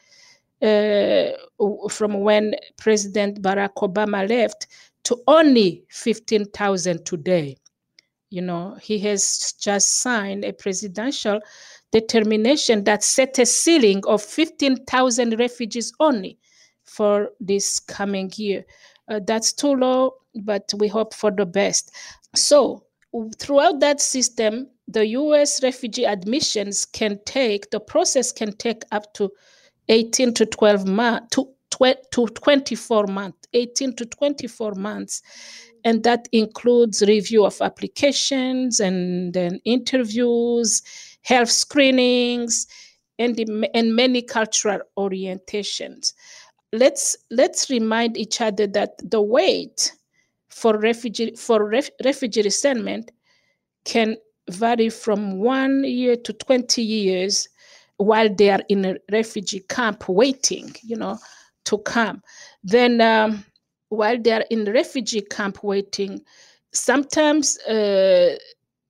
uh, 0.60 1.30
from 1.88 2.20
when 2.20 2.54
President 2.76 3.40
Barack 3.42 3.74
Obama 3.76 4.28
left 4.28 4.66
to 5.04 5.16
only 5.26 5.84
15,000 5.90 7.04
today. 7.04 7.56
You 8.30 8.42
know, 8.42 8.76
he 8.82 8.98
has 9.00 9.54
just 9.60 10.00
signed 10.00 10.44
a 10.44 10.52
presidential 10.52 11.40
determination 11.92 12.84
that 12.84 13.02
set 13.02 13.38
a 13.38 13.46
ceiling 13.46 14.02
of 14.06 14.22
15,000 14.22 15.38
refugees 15.38 15.92
only 16.00 16.38
for 16.84 17.30
this 17.40 17.78
coming 17.78 18.30
year. 18.36 18.64
Uh, 19.08 19.20
that's 19.26 19.52
too 19.52 19.74
low, 19.74 20.14
but 20.34 20.70
we 20.76 20.88
hope 20.88 21.14
for 21.14 21.30
the 21.30 21.46
best. 21.46 21.92
So, 22.34 22.84
throughout 23.38 23.80
that 23.80 24.00
system, 24.00 24.68
the 24.86 25.06
US 25.08 25.62
refugee 25.62 26.06
admissions 26.06 26.84
can 26.84 27.18
take, 27.24 27.70
the 27.70 27.80
process 27.80 28.32
can 28.32 28.52
take 28.56 28.82
up 28.92 29.12
to 29.14 29.30
18 29.88 30.34
to 30.34 30.46
12 30.46 30.86
months, 30.86 31.36
to, 31.36 31.48
to 32.12 32.26
24 32.26 33.06
months, 33.06 33.38
18 33.52 33.96
to 33.96 34.06
24 34.06 34.74
months. 34.74 35.22
And 35.84 36.02
that 36.04 36.28
includes 36.32 37.02
review 37.02 37.44
of 37.44 37.60
applications 37.60 38.80
and 38.80 39.32
then 39.32 39.60
interviews, 39.64 40.82
health 41.22 41.50
screenings, 41.50 42.66
and, 43.18 43.38
and 43.74 43.94
many 43.94 44.22
cultural 44.22 44.80
orientations. 44.98 46.12
Let's, 46.72 47.16
let's 47.30 47.70
remind 47.70 48.16
each 48.16 48.40
other 48.40 48.66
that 48.68 48.98
the 49.02 49.22
wait 49.22 49.92
for 50.58 50.78
refugee, 50.78 51.34
for 51.36 51.68
ref, 51.68 51.90
refugee 52.04 52.42
resettlement 52.42 53.10
can 53.84 54.16
vary 54.50 54.88
from 54.88 55.38
one 55.38 55.84
year 55.84 56.16
to 56.16 56.32
20 56.32 56.82
years 56.82 57.48
while 57.98 58.32
they 58.34 58.50
are 58.50 58.62
in 58.68 58.84
a 58.84 58.96
refugee 59.12 59.60
camp 59.68 60.08
waiting, 60.08 60.74
you 60.82 60.96
know, 60.96 61.18
to 61.64 61.78
come. 61.78 62.22
Then, 62.62 63.00
um, 63.00 63.44
while 63.88 64.20
they 64.20 64.32
are 64.32 64.44
in 64.50 64.64
refugee 64.66 65.22
camp 65.22 65.62
waiting, 65.62 66.20
sometimes 66.72 67.58
uh, 67.60 68.36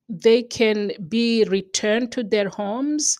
they 0.09 0.43
can 0.43 0.91
be 1.07 1.45
returned 1.45 2.11
to 2.13 2.23
their 2.23 2.49
homes 2.49 3.17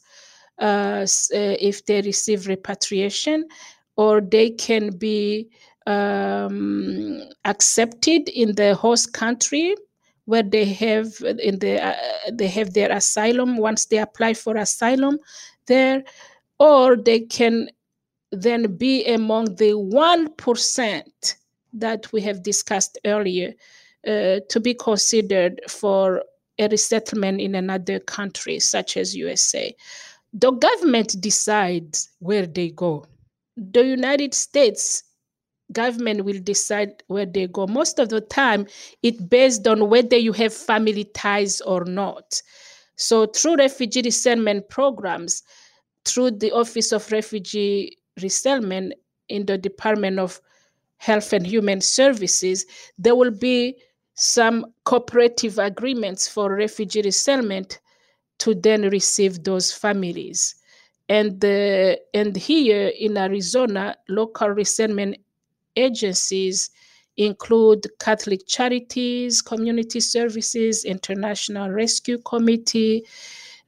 uh, 0.60 1.06
uh, 1.06 1.56
if 1.60 1.86
they 1.86 2.02
receive 2.02 2.48
repatriation, 2.48 3.48
or 3.96 4.22
they 4.22 4.50
can 4.50 4.96
be 4.98 5.50
um, 5.90 7.24
accepted 7.46 8.30
in 8.30 8.56
the 8.56 8.76
host 8.76 9.14
country 9.14 9.76
where 10.26 10.44
they 10.44 10.66
have 10.66 11.08
in 11.40 11.58
the 11.60 11.84
uh, 11.84 11.96
they 12.32 12.48
have 12.48 12.74
their 12.74 12.92
asylum. 12.92 13.58
Once 13.58 13.86
they 13.86 13.98
apply 13.98 14.36
for 14.36 14.56
asylum 14.58 15.18
there 15.66 16.04
or 16.60 16.96
they 16.96 17.22
can 17.22 17.70
then 18.32 18.78
be 18.78 19.06
among 19.06 19.46
the 19.56 19.72
1% 19.72 21.36
that 21.74 22.12
we 22.14 22.22
have 22.22 22.44
discussed 22.44 23.00
earlier 23.06 23.54
uh, 24.06 24.40
to 24.50 24.60
be 24.60 24.74
considered 24.76 25.60
for 25.68 26.24
a 26.60 26.68
resettlement 26.68 27.42
in 27.42 27.56
another 27.56 28.00
country 28.00 28.60
such 28.60 28.98
as 28.98 29.16
USA 29.16 29.76
the 30.34 30.52
government 30.52 31.16
decides 31.22 32.10
where 32.20 32.46
they 32.46 32.70
go. 32.70 33.04
The 33.58 33.84
united 33.84 34.36
states 34.36 35.04
government 35.72 36.26
will 36.26 36.40
decide 36.40 37.04
where 37.08 37.26
they 37.26 37.48
go. 37.48 37.68
Most 37.68 38.00
of 38.00 38.10
the 38.10 38.22
time, 38.22 38.68
it's 39.04 39.22
based 39.22 39.68
on 39.68 39.90
whether 39.90 40.18
you 40.18 40.34
have 40.34 40.54
family 40.54 41.06
ties 41.06 41.62
or 41.62 41.86
not. 41.86 42.42
So, 42.96 43.28
through 43.28 43.58
refugee 43.58 44.02
resettlement 44.04 44.70
programs, 44.70 45.44
through 46.06 46.32
the 46.32 46.52
Office 46.52 46.92
of 46.92 47.12
Refugee 47.12 47.98
Resettlement 48.22 48.94
in 49.30 49.46
the 49.46 49.58
Department 49.58 50.20
of 50.20 50.42
Health 50.98 51.32
and 51.32 51.46
Human 51.46 51.82
Services, 51.82 52.66
there 52.98 53.16
will 53.16 53.32
be 53.32 53.78
some 54.16 54.66
cooperative 54.84 55.60
agreements 55.60 56.28
for 56.28 56.54
refugee 56.54 57.02
resettlement 57.02 57.80
to 58.40 58.54
then 58.54 58.90
receive 58.90 59.44
those 59.44 59.72
families. 59.72 60.56
And, 61.08 61.44
uh, 61.44 61.96
and 62.14 62.36
here 62.36 62.92
in 63.00 63.18
Arizona, 63.18 63.96
local 64.10 64.50
resettlement 64.50 65.18
agencies 65.80 66.70
include 67.18 67.86
Catholic 68.00 68.48
Charities, 68.48 69.42
Community 69.42 70.00
Services, 70.00 70.86
International 70.86 71.70
Rescue 71.70 72.18
Committee, 72.20 73.06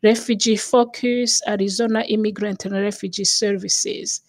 Refugee 0.04 0.56
Focus, 0.56 1.42
Arizona 1.48 2.02
Immigrant 2.08 2.66
and 2.66 2.74
Refugee 2.76 3.26
Services. 3.26 4.22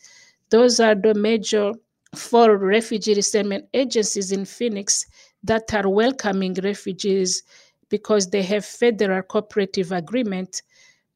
Those 0.51 0.81
are 0.81 0.95
the 0.95 1.15
major 1.15 1.73
four 2.15 2.59
refugee 2.59 3.15
resettlement 3.15 3.65
agencies 3.73 4.33
in 4.33 4.45
Phoenix 4.45 5.07
that 5.45 5.73
are 5.73 5.89
welcoming 5.89 6.55
refugees 6.63 7.43
because 7.89 8.29
they 8.29 8.43
have 8.43 8.65
federal 8.65 9.23
cooperative 9.23 9.93
agreement 9.93 10.63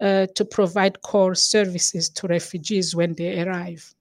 uh, 0.00 0.26
to 0.34 0.44
provide 0.44 1.02
core 1.02 1.34
services 1.34 2.08
to 2.10 2.26
refugees 2.28 2.94
when 2.94 3.14
they 3.14 3.42
arrive. 3.42 3.95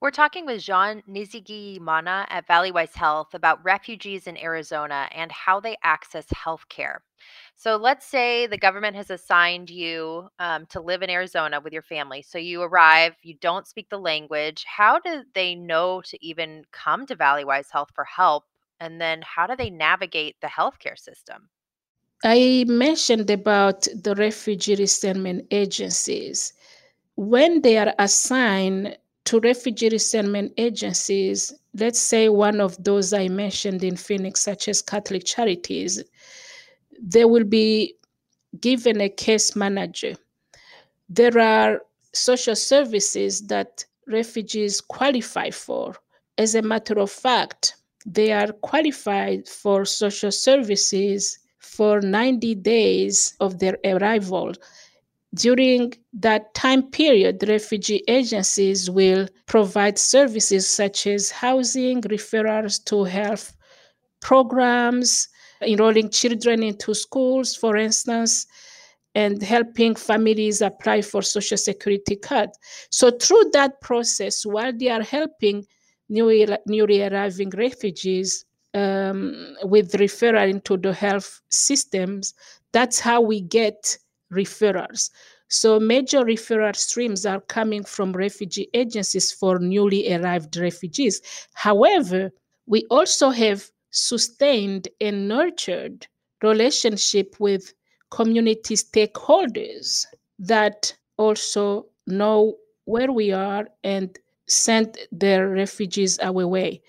We're 0.00 0.10
talking 0.10 0.46
with 0.46 0.62
Jean 0.62 1.02
Nizigiyimana 1.06 2.24
at 2.30 2.48
Valleywise 2.48 2.94
Health 2.94 3.34
about 3.34 3.62
refugees 3.62 4.26
in 4.26 4.38
Arizona 4.38 5.10
and 5.14 5.30
how 5.30 5.60
they 5.60 5.76
access 5.82 6.24
health 6.32 6.66
care. 6.70 7.02
So 7.54 7.76
let's 7.76 8.06
say 8.06 8.46
the 8.46 8.56
government 8.56 8.96
has 8.96 9.10
assigned 9.10 9.68
you 9.68 10.30
um, 10.38 10.64
to 10.70 10.80
live 10.80 11.02
in 11.02 11.10
Arizona 11.10 11.60
with 11.60 11.74
your 11.74 11.82
family. 11.82 12.22
So 12.22 12.38
you 12.38 12.62
arrive, 12.62 13.14
you 13.22 13.34
don't 13.42 13.66
speak 13.66 13.90
the 13.90 13.98
language. 13.98 14.64
How 14.64 14.98
do 15.00 15.22
they 15.34 15.54
know 15.54 16.00
to 16.06 16.26
even 16.26 16.64
come 16.72 17.04
to 17.04 17.14
Valleywise 17.14 17.70
Health 17.70 17.90
for 17.94 18.04
help? 18.04 18.44
And 18.80 18.98
then 18.98 19.20
how 19.22 19.46
do 19.46 19.54
they 19.54 19.68
navigate 19.68 20.36
the 20.40 20.46
healthcare 20.46 20.98
system? 20.98 21.50
I 22.24 22.64
mentioned 22.66 23.28
about 23.28 23.86
the 23.94 24.14
refugee 24.14 24.76
resettlement 24.76 25.46
agencies. 25.50 26.54
When 27.16 27.60
they 27.60 27.76
are 27.76 27.94
assigned 27.98 28.96
to 29.30 29.38
refugee 29.38 29.88
resettlement 29.90 30.52
agencies, 30.56 31.52
let's 31.74 32.00
say 32.00 32.28
one 32.28 32.60
of 32.60 32.82
those 32.82 33.12
I 33.12 33.28
mentioned 33.28 33.84
in 33.84 33.94
Phoenix, 33.94 34.40
such 34.40 34.66
as 34.66 34.82
Catholic 34.82 35.24
Charities, 35.24 36.02
they 37.00 37.24
will 37.24 37.44
be 37.44 37.94
given 38.60 39.00
a 39.00 39.08
case 39.08 39.54
manager. 39.54 40.14
There 41.08 41.38
are 41.38 41.80
social 42.12 42.56
services 42.56 43.46
that 43.46 43.84
refugees 44.08 44.80
qualify 44.80 45.50
for. 45.50 45.94
As 46.36 46.56
a 46.56 46.62
matter 46.62 46.98
of 46.98 47.12
fact, 47.12 47.76
they 48.04 48.32
are 48.32 48.50
qualified 48.62 49.46
for 49.46 49.84
social 49.84 50.32
services 50.32 51.38
for 51.60 52.00
90 52.00 52.56
days 52.56 53.36
of 53.38 53.60
their 53.60 53.78
arrival 53.84 54.54
during 55.34 55.92
that 56.12 56.54
time 56.54 56.82
period, 56.90 57.44
refugee 57.48 58.02
agencies 58.08 58.90
will 58.90 59.28
provide 59.46 59.98
services 59.98 60.68
such 60.68 61.06
as 61.06 61.30
housing, 61.30 62.02
referrals 62.02 62.84
to 62.86 63.04
health 63.04 63.56
programs, 64.20 65.28
enrolling 65.62 66.10
children 66.10 66.62
into 66.62 66.94
schools, 66.94 67.54
for 67.54 67.76
instance, 67.76 68.46
and 69.14 69.42
helping 69.42 69.94
families 69.94 70.60
apply 70.60 71.02
for 71.02 71.22
social 71.22 71.56
security 71.56 72.16
card. 72.16 72.50
So 72.90 73.10
through 73.10 73.50
that 73.52 73.80
process, 73.80 74.44
while 74.44 74.72
they 74.76 74.88
are 74.88 75.02
helping 75.02 75.64
newly, 76.08 76.48
newly 76.66 77.02
arriving 77.02 77.50
refugees 77.50 78.44
um, 78.74 79.56
with 79.62 79.92
referral 79.92 80.48
into 80.48 80.76
the 80.76 80.92
health 80.92 81.40
systems, 81.50 82.34
that's 82.72 83.00
how 83.00 83.20
we 83.20 83.40
get 83.40 83.98
referrals. 84.32 85.10
So, 85.48 85.80
major 85.80 86.20
referral 86.20 86.76
streams 86.76 87.26
are 87.26 87.40
coming 87.40 87.84
from 87.84 88.12
refugee 88.12 88.68
agencies 88.72 89.32
for 89.32 89.58
newly 89.58 90.12
arrived 90.14 90.56
refugees. 90.56 91.20
However, 91.54 92.30
we 92.66 92.86
also 92.90 93.30
have 93.30 93.70
sustained 93.90 94.88
and 95.00 95.28
nurtured 95.28 96.06
relationship 96.42 97.34
with 97.40 97.74
community 98.10 98.74
stakeholders 98.76 100.06
that 100.38 100.94
also 101.16 101.86
know 102.06 102.56
where 102.84 103.12
we 103.12 103.32
are 103.32 103.68
and 103.84 104.18
send 104.46 104.98
their 105.12 105.48
refugees 105.48 106.18
our 106.20 106.46
way. 106.46 106.80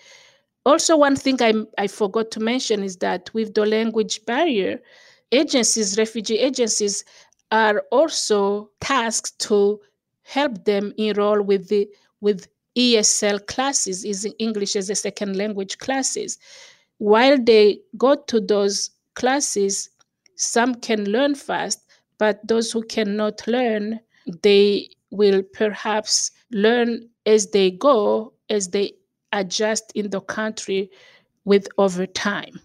Also, 0.65 0.95
one 0.95 1.15
thing 1.15 1.37
I, 1.41 1.53
I 1.77 1.87
forgot 1.87 2.31
to 2.31 2.39
mention 2.39 2.83
is 2.83 2.97
that 2.97 3.33
with 3.33 3.53
the 3.53 3.65
language 3.65 4.23
barrier, 4.25 4.79
agencies, 5.31 5.97
refugee 5.97 6.37
agencies, 6.37 7.03
are 7.51 7.83
also 7.91 8.69
tasked 8.79 9.37
to 9.39 9.79
help 10.23 10.63
them 10.65 10.93
enroll 10.97 11.41
with 11.41 11.67
the 11.67 11.89
with 12.21 12.47
ESL 12.77 13.45
classes, 13.47 14.05
is 14.05 14.27
English 14.39 14.75
as 14.75 14.89
a 14.89 14.95
second 14.95 15.35
language 15.35 15.77
classes. 15.77 16.37
While 16.99 17.37
they 17.37 17.81
go 17.97 18.15
to 18.15 18.39
those 18.39 18.91
classes, 19.15 19.89
some 20.35 20.75
can 20.75 21.05
learn 21.05 21.35
fast, 21.35 21.81
but 22.17 22.39
those 22.47 22.71
who 22.71 22.83
cannot 22.83 23.45
learn, 23.47 23.99
they 24.41 24.89
will 25.09 25.43
perhaps 25.43 26.31
learn 26.51 27.09
as 27.25 27.51
they 27.51 27.71
go, 27.71 28.33
as 28.49 28.69
they 28.69 28.93
adjust 29.33 29.91
in 29.95 30.09
the 30.09 30.21
country 30.21 30.89
with 31.43 31.67
over 31.77 32.05
time. 32.05 32.59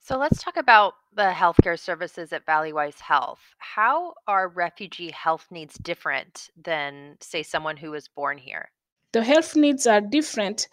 So 0.00 0.18
let's 0.18 0.42
talk 0.42 0.56
about 0.56 0.94
the 1.14 1.32
healthcare 1.34 1.78
services 1.78 2.32
at 2.32 2.46
Valleywise 2.46 3.00
Health. 3.00 3.40
How 3.58 4.14
are 4.26 4.48
refugee 4.48 5.10
health 5.10 5.46
needs 5.50 5.74
different 5.78 6.50
than, 6.62 7.16
say, 7.20 7.42
someone 7.42 7.76
who 7.76 7.90
was 7.90 8.08
born 8.08 8.38
here? 8.38 8.70
The 9.12 9.22
health 9.22 9.54
needs 9.54 9.86
are 9.86 10.00
different 10.00 10.68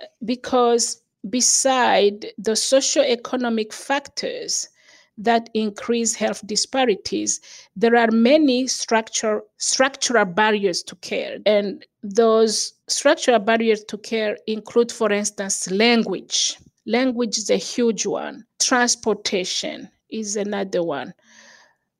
uh, 0.00 0.06
because 0.24 1.02
beside 1.28 2.26
the 2.38 2.52
socioeconomic 2.52 3.72
factors 3.72 4.68
that 5.16 5.48
increase 5.54 6.14
health 6.14 6.44
disparities, 6.46 7.40
there 7.76 7.96
are 7.96 8.10
many 8.10 8.66
structural 8.66 9.42
structural 9.58 10.24
barriers 10.24 10.82
to 10.82 10.96
care. 10.96 11.38
And 11.46 11.84
those 12.02 12.72
structural 12.88 13.38
barriers 13.38 13.84
to 13.84 13.98
care 13.98 14.36
include, 14.46 14.90
for 14.90 15.12
instance, 15.12 15.70
language 15.70 16.58
Language 16.86 17.38
is 17.38 17.50
a 17.50 17.56
huge 17.56 18.06
one. 18.06 18.46
Transportation 18.60 19.90
is 20.10 20.36
another 20.36 20.82
one. 20.82 21.14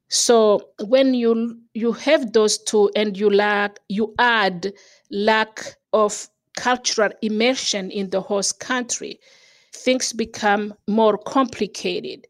So 0.09 0.71
when 0.87 1.15
you 1.15 1.59
you 1.73 1.93
have 1.93 2.33
those 2.33 2.59
two 2.59 2.91
and 2.95 3.17
you 3.17 3.31
lack 3.31 3.81
you 3.89 4.15
add 4.19 4.73
lack 5.11 5.77
of 5.93 6.29
cultural 6.57 7.11
immersion 7.23 7.91
in 7.91 8.11
the 8.11 8.21
host 8.21 8.61
country, 8.61 9.19
things 9.73 10.13
become 10.13 10.75
more 10.87 11.19
complicated. 11.19 12.27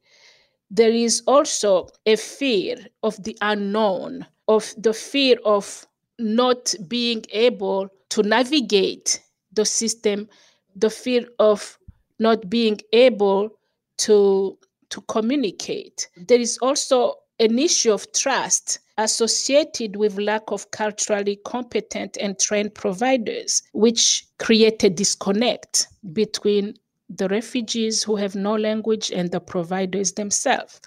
There 0.70 0.92
is 0.92 1.22
also 1.26 1.88
a 2.06 2.16
fear 2.16 2.76
of 3.02 3.22
the 3.22 3.36
unknown, 3.42 4.26
of 4.48 4.74
the 4.78 4.94
fear 4.94 5.36
of 5.44 5.86
not 6.18 6.74
being 6.88 7.24
able 7.32 7.88
to 8.10 8.22
navigate 8.22 9.20
the 9.52 9.64
system, 9.64 10.28
the 10.74 10.90
fear 10.90 11.26
of 11.38 11.78
not 12.18 12.48
being 12.48 12.80
able 12.92 13.50
to 13.98 14.58
to 14.90 15.00
communicate. 15.02 16.08
There 16.16 16.40
is 16.40 16.58
also 16.58 17.14
an 17.40 17.58
issue 17.58 17.92
of 17.92 18.12
trust 18.12 18.78
associated 18.96 19.96
with 19.96 20.18
lack 20.18 20.42
of 20.48 20.70
culturally 20.70 21.40
competent 21.44 22.16
and 22.20 22.38
trained 22.38 22.74
providers, 22.74 23.62
which 23.72 24.24
create 24.38 24.84
a 24.84 24.90
disconnect 24.90 25.88
between 26.12 26.74
the 27.08 27.28
refugees 27.28 28.02
who 28.04 28.16
have 28.16 28.34
no 28.34 28.54
language 28.54 29.10
and 29.10 29.30
the 29.30 29.40
providers 29.40 30.12
themselves. 30.12 30.80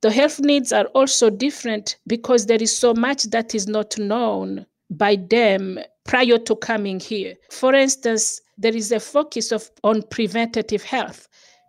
The 0.00 0.10
health 0.10 0.40
needs 0.40 0.72
are 0.72 0.86
also 0.86 1.28
different 1.28 1.96
because 2.06 2.46
there 2.46 2.62
is 2.62 2.76
so 2.76 2.94
much 2.94 3.24
that 3.24 3.54
is 3.54 3.66
not 3.66 3.98
known 3.98 4.66
by 4.90 5.16
them 5.16 5.78
prior 6.04 6.38
to 6.38 6.56
coming 6.56 6.98
here. 6.98 7.34
For 7.50 7.74
instance, 7.74 8.40
there 8.60 8.76
is 8.76 8.92
a 8.92 9.00
focus 9.00 9.50
of 9.50 9.70
on 9.82 10.02
preventative 10.02 10.82
health 10.82 11.26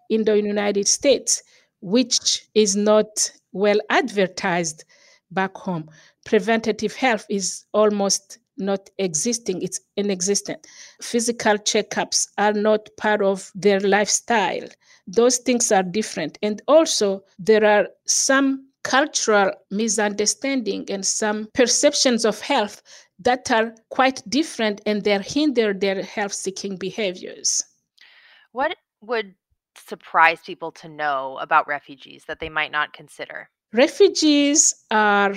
in 0.10 0.26
the 0.26 0.36
United 0.36 0.88
States, 0.88 1.42
which 1.80 2.46
is 2.54 2.76
not 2.76 3.32
well 3.54 3.80
advertised 3.90 4.84
back 5.32 5.56
home. 5.58 5.90
Preventative 6.26 6.94
health 6.94 7.26
is 7.30 7.66
almost 7.74 8.38
not 8.58 8.90
existing, 9.00 9.62
it's 9.62 9.80
inexistent. 9.96 10.68
Physical 11.02 11.54
checkups 11.54 12.28
are 12.38 12.54
not 12.54 12.90
part 12.98 13.22
of 13.22 13.52
their 13.56 13.80
lifestyle. 13.80 14.68
Those 15.08 15.38
things 15.38 15.72
are 15.72 15.84
different. 15.84 16.38
And 16.44 16.62
also, 16.68 17.24
there 17.40 17.66
are 17.66 17.88
some 18.06 18.68
cultural 18.84 19.52
misunderstanding 19.70 20.86
and 20.90 21.06
some 21.06 21.48
perceptions 21.54 22.26
of 22.26 22.40
health 22.42 22.82
that 23.24 23.52
are 23.52 23.74
quite 23.90 24.22
different 24.30 24.82
and 24.86 25.04
they 25.04 25.18
hinder 25.20 25.74
their 25.74 26.04
health 26.04 26.34
seeking 26.34 26.78
behaviors. 26.78 27.64
What 28.52 28.76
would 29.02 29.36
surprise 29.78 30.40
people 30.46 30.72
to 30.72 30.90
know 30.90 31.38
about 31.42 31.68
refugees 31.68 32.26
that 32.28 32.40
they 32.40 32.50
might 32.50 32.72
not 32.72 32.94
consider? 32.94 33.50
Refugees 33.74 34.76
are 34.92 35.34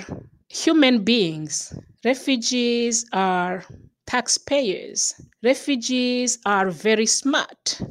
human 0.49 1.03
beings. 1.03 1.73
Refugees 2.03 3.05
are 3.13 3.63
taxpayers. 4.07 5.19
Refugees 5.43 6.39
are 6.45 6.69
very 6.69 7.05
smart. 7.05 7.81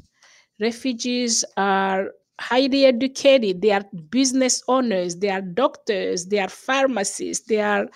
Refugees 0.60 1.44
are 1.56 2.10
highly 2.40 2.84
educated. 2.84 3.62
They 3.62 3.70
are 3.70 3.84
business 4.10 4.62
owners. 4.68 5.16
They 5.16 5.30
are 5.30 5.40
doctors. 5.40 6.26
They 6.26 6.38
are 6.38 6.48
pharmacists. 6.48 7.46
They 7.46 7.60
are 7.60 7.88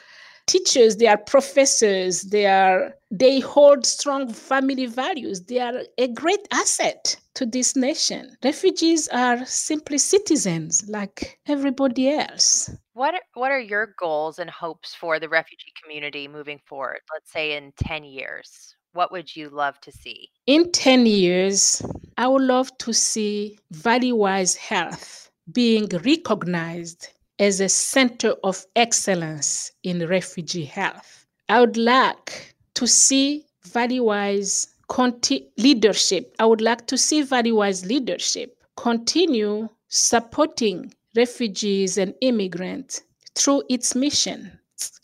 teachers 0.48 0.96
they 0.96 1.06
are 1.06 1.18
professors 1.18 2.22
they 2.22 2.46
are 2.46 2.94
they 3.10 3.40
hold 3.40 3.86
strong 3.86 4.32
family 4.32 4.86
values. 4.86 5.44
They 5.44 5.60
are 5.60 5.82
a 5.96 6.08
great 6.08 6.46
asset 6.50 7.16
to 7.34 7.46
this 7.46 7.74
nation. 7.74 8.36
Refugees 8.44 9.08
are 9.08 9.44
simply 9.46 9.98
citizens 9.98 10.84
like 10.88 11.38
everybody 11.46 12.10
else. 12.10 12.70
What 12.92 13.14
are, 13.14 13.22
what 13.34 13.50
are 13.50 13.60
your 13.60 13.94
goals 13.98 14.38
and 14.38 14.50
hopes 14.50 14.94
for 14.94 15.18
the 15.18 15.28
refugee 15.28 15.72
community 15.82 16.28
moving 16.28 16.60
forward? 16.66 17.00
Let's 17.12 17.32
say 17.32 17.56
in 17.56 17.72
10 17.78 18.04
years 18.04 18.74
what 18.92 19.12
would 19.12 19.34
you 19.36 19.48
love 19.50 19.80
to 19.82 19.92
see? 19.92 20.30
In 20.46 20.72
10 20.72 21.06
years 21.06 21.82
i 22.16 22.26
would 22.26 22.42
love 22.42 22.76
to 22.78 22.92
see 22.92 23.58
Valleywise 23.72 24.56
Health 24.56 25.30
being 25.52 25.86
recognized 26.04 27.08
as 27.38 27.60
a 27.60 27.68
center 27.68 28.34
of 28.42 28.66
excellence 28.76 29.70
in 29.82 30.06
refugee 30.06 30.64
health. 30.64 31.26
I 31.48 31.60
would 31.60 31.76
like 31.76 32.54
to 32.74 32.86
see 32.86 33.46
Valleywise 33.66 34.66
conti- 34.88 35.48
leadership. 35.56 36.34
I 36.38 36.46
would 36.46 36.60
like 36.60 36.86
to 36.88 36.98
see 36.98 37.22
Valleywise 37.22 37.86
leadership 37.86 38.56
continue 38.76 39.68
supporting 39.88 40.92
refugees 41.16 41.98
and 41.98 42.14
immigrants 42.20 43.02
through 43.34 43.62
its 43.68 43.94
mission, 43.94 44.58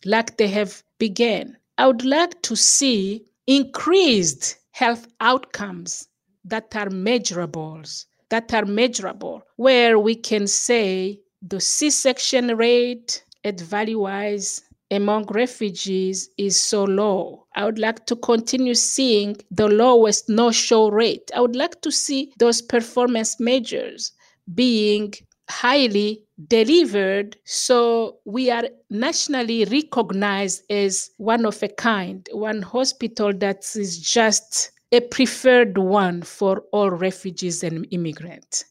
like 0.04 0.36
they 0.36 0.48
have 0.48 0.82
begun. 0.98 1.56
I 1.78 1.86
would 1.86 2.04
like 2.04 2.40
to 2.42 2.56
see 2.56 3.24
increased 3.46 4.58
health 4.70 5.06
outcomes 5.20 6.08
that 6.44 6.74
are 6.76 6.88
measurables, 6.88 8.06
that 8.28 8.52
are 8.54 8.64
measurable, 8.64 9.42
where 9.56 9.98
we 9.98 10.14
can 10.14 10.46
say 10.46 11.20
the 11.46 11.60
C 11.60 11.90
section 11.90 12.56
rate 12.56 13.22
at 13.44 13.58
Valleywise 13.58 14.62
among 14.90 15.26
refugees 15.26 16.30
is 16.38 16.56
so 16.56 16.84
low. 16.84 17.46
I 17.54 17.66
would 17.66 17.78
like 17.78 18.06
to 18.06 18.16
continue 18.16 18.74
seeing 18.74 19.36
the 19.50 19.68
lowest 19.68 20.30
no 20.30 20.50
show 20.50 20.88
rate. 20.88 21.30
I 21.36 21.42
would 21.42 21.54
like 21.54 21.82
to 21.82 21.92
see 21.92 22.32
those 22.38 22.62
performance 22.62 23.38
measures 23.38 24.12
being 24.54 25.12
highly 25.50 26.22
delivered 26.48 27.36
so 27.44 28.20
we 28.24 28.50
are 28.50 28.64
nationally 28.88 29.66
recognized 29.66 30.62
as 30.70 31.10
one 31.18 31.44
of 31.44 31.62
a 31.62 31.68
kind, 31.68 32.26
one 32.32 32.62
hospital 32.62 33.34
that 33.34 33.64
is 33.76 33.98
just 33.98 34.70
a 34.92 35.00
preferred 35.00 35.76
one 35.76 36.22
for 36.22 36.62
all 36.72 36.90
refugees 36.90 37.62
and 37.62 37.86
immigrants 37.90 38.64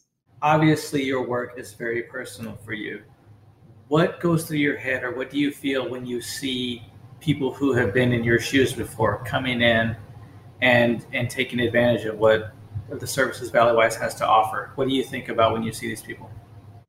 obviously 0.44 1.02
your 1.02 1.26
work 1.26 1.58
is 1.58 1.74
very 1.74 2.04
personal 2.04 2.58
for 2.66 2.74
you. 2.74 3.02
What 3.88 4.20
goes 4.20 4.46
through 4.46 4.58
your 4.58 4.78
head, 4.78 5.04
or 5.04 5.16
what 5.16 5.32
do 5.32 5.40
you 5.40 5.52
feel 5.52 5.90
when 5.90 6.06
you 6.06 6.22
see 6.22 6.84
people 7.20 7.54
who 7.54 7.72
have 7.74 7.94
been 7.94 8.12
in 8.12 8.24
your 8.24 8.40
shoes 8.40 8.74
before 8.74 9.24
coming 9.24 9.62
in 9.62 9.96
and 10.62 11.06
and 11.14 11.30
taking 11.30 11.60
advantage 11.62 12.06
of 12.06 12.18
what 12.18 12.54
the 12.90 13.08
services 13.08 13.50
Valleywise 13.50 13.96
has 13.96 14.14
to 14.16 14.28
offer? 14.28 14.72
What 14.76 14.88
do 14.88 14.94
you 14.94 15.04
think 15.04 15.30
about 15.30 15.54
when 15.54 15.64
you 15.64 15.72
see 15.72 15.88
these 15.88 16.02
people? 16.02 16.30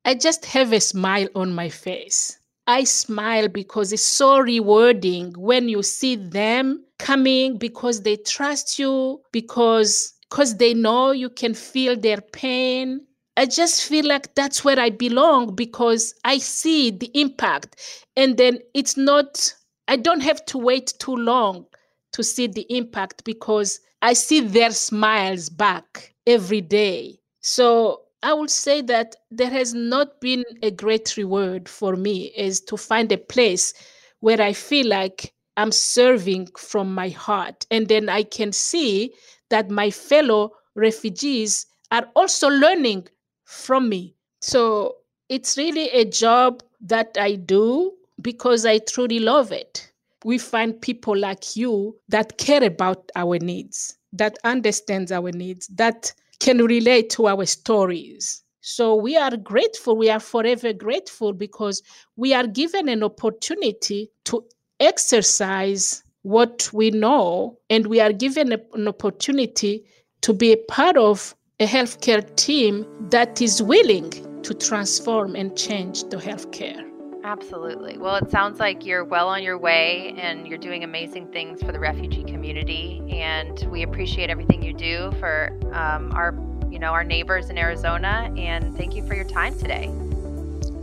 I 0.04 0.14
just 0.14 0.44
have 0.46 0.72
a 0.72 0.80
smile 0.80 1.28
on 1.34 1.54
my 1.54 1.68
face. 1.68 2.38
I 2.66 2.84
smile 2.84 3.48
because 3.48 3.92
it's 3.92 4.04
so 4.04 4.38
rewarding 4.38 5.34
when 5.36 5.68
you 5.68 5.82
see 5.82 6.16
them 6.16 6.84
coming 6.98 7.58
because 7.58 8.02
they 8.02 8.16
trust 8.16 8.78
you, 8.78 9.20
because 9.32 10.14
because 10.30 10.56
they 10.56 10.74
know 10.74 11.12
you 11.12 11.30
can 11.30 11.54
feel 11.54 11.96
their 11.96 12.20
pain 12.20 13.06
I 13.36 13.46
just 13.46 13.84
feel 13.84 14.06
like 14.06 14.34
that's 14.34 14.64
where 14.64 14.78
I 14.78 14.90
belong 14.90 15.54
because 15.54 16.14
I 16.24 16.38
see 16.38 16.90
the 16.90 17.10
impact. 17.14 18.06
And 18.16 18.36
then 18.36 18.60
it's 18.74 18.96
not, 18.96 19.52
I 19.88 19.96
don't 19.96 20.20
have 20.20 20.44
to 20.46 20.58
wait 20.58 20.94
too 20.98 21.16
long 21.16 21.66
to 22.12 22.22
see 22.22 22.46
the 22.46 22.66
impact 22.68 23.24
because 23.24 23.80
I 24.02 24.12
see 24.12 24.40
their 24.40 24.70
smiles 24.70 25.48
back 25.48 26.14
every 26.26 26.60
day. 26.60 27.18
So 27.40 28.02
I 28.22 28.32
would 28.32 28.50
say 28.50 28.80
that 28.82 29.16
there 29.30 29.50
has 29.50 29.74
not 29.74 30.20
been 30.20 30.44
a 30.62 30.70
great 30.70 31.16
reward 31.16 31.68
for 31.68 31.96
me 31.96 32.32
is 32.36 32.60
to 32.62 32.76
find 32.76 33.10
a 33.10 33.18
place 33.18 33.74
where 34.20 34.40
I 34.40 34.52
feel 34.52 34.86
like 34.88 35.34
I'm 35.56 35.72
serving 35.72 36.48
from 36.56 36.94
my 36.94 37.08
heart. 37.08 37.66
And 37.70 37.88
then 37.88 38.08
I 38.08 38.22
can 38.22 38.52
see 38.52 39.12
that 39.50 39.70
my 39.70 39.90
fellow 39.90 40.52
refugees 40.74 41.66
are 41.90 42.08
also 42.14 42.48
learning 42.48 43.08
from 43.44 43.88
me. 43.88 44.14
So 44.40 44.96
it's 45.28 45.56
really 45.56 45.88
a 45.90 46.04
job 46.04 46.62
that 46.80 47.16
I 47.18 47.36
do 47.36 47.92
because 48.20 48.66
I 48.66 48.78
truly 48.78 49.18
love 49.18 49.52
it. 49.52 49.90
We 50.24 50.38
find 50.38 50.80
people 50.80 51.16
like 51.16 51.56
you 51.56 51.96
that 52.08 52.38
care 52.38 52.64
about 52.64 53.10
our 53.16 53.38
needs, 53.38 53.98
that 54.12 54.38
understands 54.44 55.12
our 55.12 55.30
needs, 55.32 55.66
that 55.68 56.12
can 56.40 56.58
relate 56.58 57.10
to 57.10 57.26
our 57.26 57.44
stories. 57.46 58.42
So 58.60 58.94
we 58.94 59.16
are 59.16 59.36
grateful. 59.36 59.96
We 59.96 60.08
are 60.08 60.20
forever 60.20 60.72
grateful 60.72 61.34
because 61.34 61.82
we 62.16 62.32
are 62.32 62.46
given 62.46 62.88
an 62.88 63.02
opportunity 63.02 64.10
to 64.24 64.44
exercise 64.80 66.02
what 66.22 66.70
we 66.72 66.90
know, 66.90 67.58
and 67.68 67.86
we 67.86 68.00
are 68.00 68.12
given 68.12 68.52
an 68.72 68.88
opportunity 68.88 69.84
to 70.22 70.32
be 70.32 70.52
a 70.52 70.56
part 70.68 70.96
of 70.96 71.34
a 71.60 71.66
healthcare 71.66 72.34
team 72.34 72.84
that 73.10 73.40
is 73.40 73.62
willing 73.62 74.10
to 74.42 74.52
transform 74.54 75.36
and 75.36 75.56
change 75.56 76.02
the 76.04 76.16
healthcare. 76.16 76.90
Absolutely. 77.22 77.96
Well, 77.96 78.16
it 78.16 78.28
sounds 78.28 78.58
like 78.58 78.84
you're 78.84 79.04
well 79.04 79.28
on 79.28 79.42
your 79.44 79.56
way 79.56 80.16
and 80.18 80.48
you're 80.48 80.58
doing 80.58 80.82
amazing 80.82 81.28
things 81.28 81.62
for 81.62 81.70
the 81.70 81.78
refugee 81.78 82.24
community. 82.24 83.02
And 83.08 83.56
we 83.70 83.82
appreciate 83.84 84.30
everything 84.30 84.62
you 84.62 84.74
do 84.74 85.12
for 85.20 85.56
um, 85.72 86.10
our, 86.12 86.34
you 86.70 86.80
know, 86.80 86.90
our 86.90 87.04
neighbors 87.04 87.50
in 87.50 87.56
Arizona. 87.56 88.34
And 88.36 88.76
thank 88.76 88.96
you 88.96 89.06
for 89.06 89.14
your 89.14 89.24
time 89.24 89.56
today. 89.56 89.92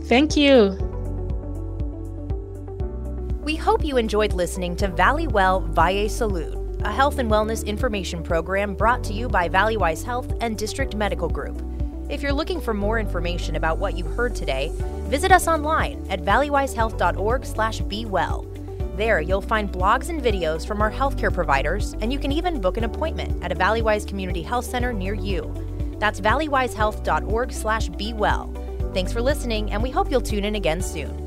Thank 0.04 0.38
you. 0.38 0.70
We 3.44 3.56
hope 3.56 3.84
you 3.84 3.98
enjoyed 3.98 4.32
listening 4.32 4.74
to 4.76 4.88
Valley 4.88 5.26
Well 5.26 5.60
Valle 5.60 6.08
Salud 6.08 6.61
a 6.84 6.92
health 6.92 7.18
and 7.18 7.30
wellness 7.30 7.64
information 7.64 8.22
program 8.22 8.74
brought 8.74 9.04
to 9.04 9.12
you 9.12 9.28
by 9.28 9.48
Valleywise 9.48 10.04
Health 10.04 10.32
and 10.40 10.58
District 10.58 10.96
Medical 10.96 11.28
Group. 11.28 11.62
If 12.08 12.22
you're 12.22 12.32
looking 12.32 12.60
for 12.60 12.74
more 12.74 12.98
information 12.98 13.56
about 13.56 13.78
what 13.78 13.96
you 13.96 14.04
heard 14.04 14.34
today, 14.34 14.72
visit 15.08 15.30
us 15.30 15.46
online 15.46 16.04
at 16.10 16.22
valleywisehealth.org/be 16.22 18.04
well. 18.06 18.46
There, 18.96 19.20
you'll 19.20 19.40
find 19.40 19.72
blogs 19.72 20.08
and 20.10 20.20
videos 20.20 20.66
from 20.66 20.82
our 20.82 20.90
healthcare 20.90 21.32
providers, 21.32 21.94
and 22.00 22.12
you 22.12 22.18
can 22.18 22.32
even 22.32 22.60
book 22.60 22.76
an 22.76 22.84
appointment 22.84 23.42
at 23.42 23.52
a 23.52 23.54
Valleywise 23.54 24.06
Community 24.06 24.42
Health 24.42 24.66
Center 24.66 24.92
near 24.92 25.14
you. 25.14 25.54
That's 25.98 26.20
valleywisehealth.org 26.20 27.52
slash 27.52 27.88
be 27.90 28.12
well. 28.12 28.52
Thanks 28.92 29.12
for 29.12 29.22
listening, 29.22 29.70
and 29.70 29.82
we 29.82 29.90
hope 29.90 30.10
you'll 30.10 30.20
tune 30.20 30.44
in 30.44 30.56
again 30.56 30.82
soon. 30.82 31.21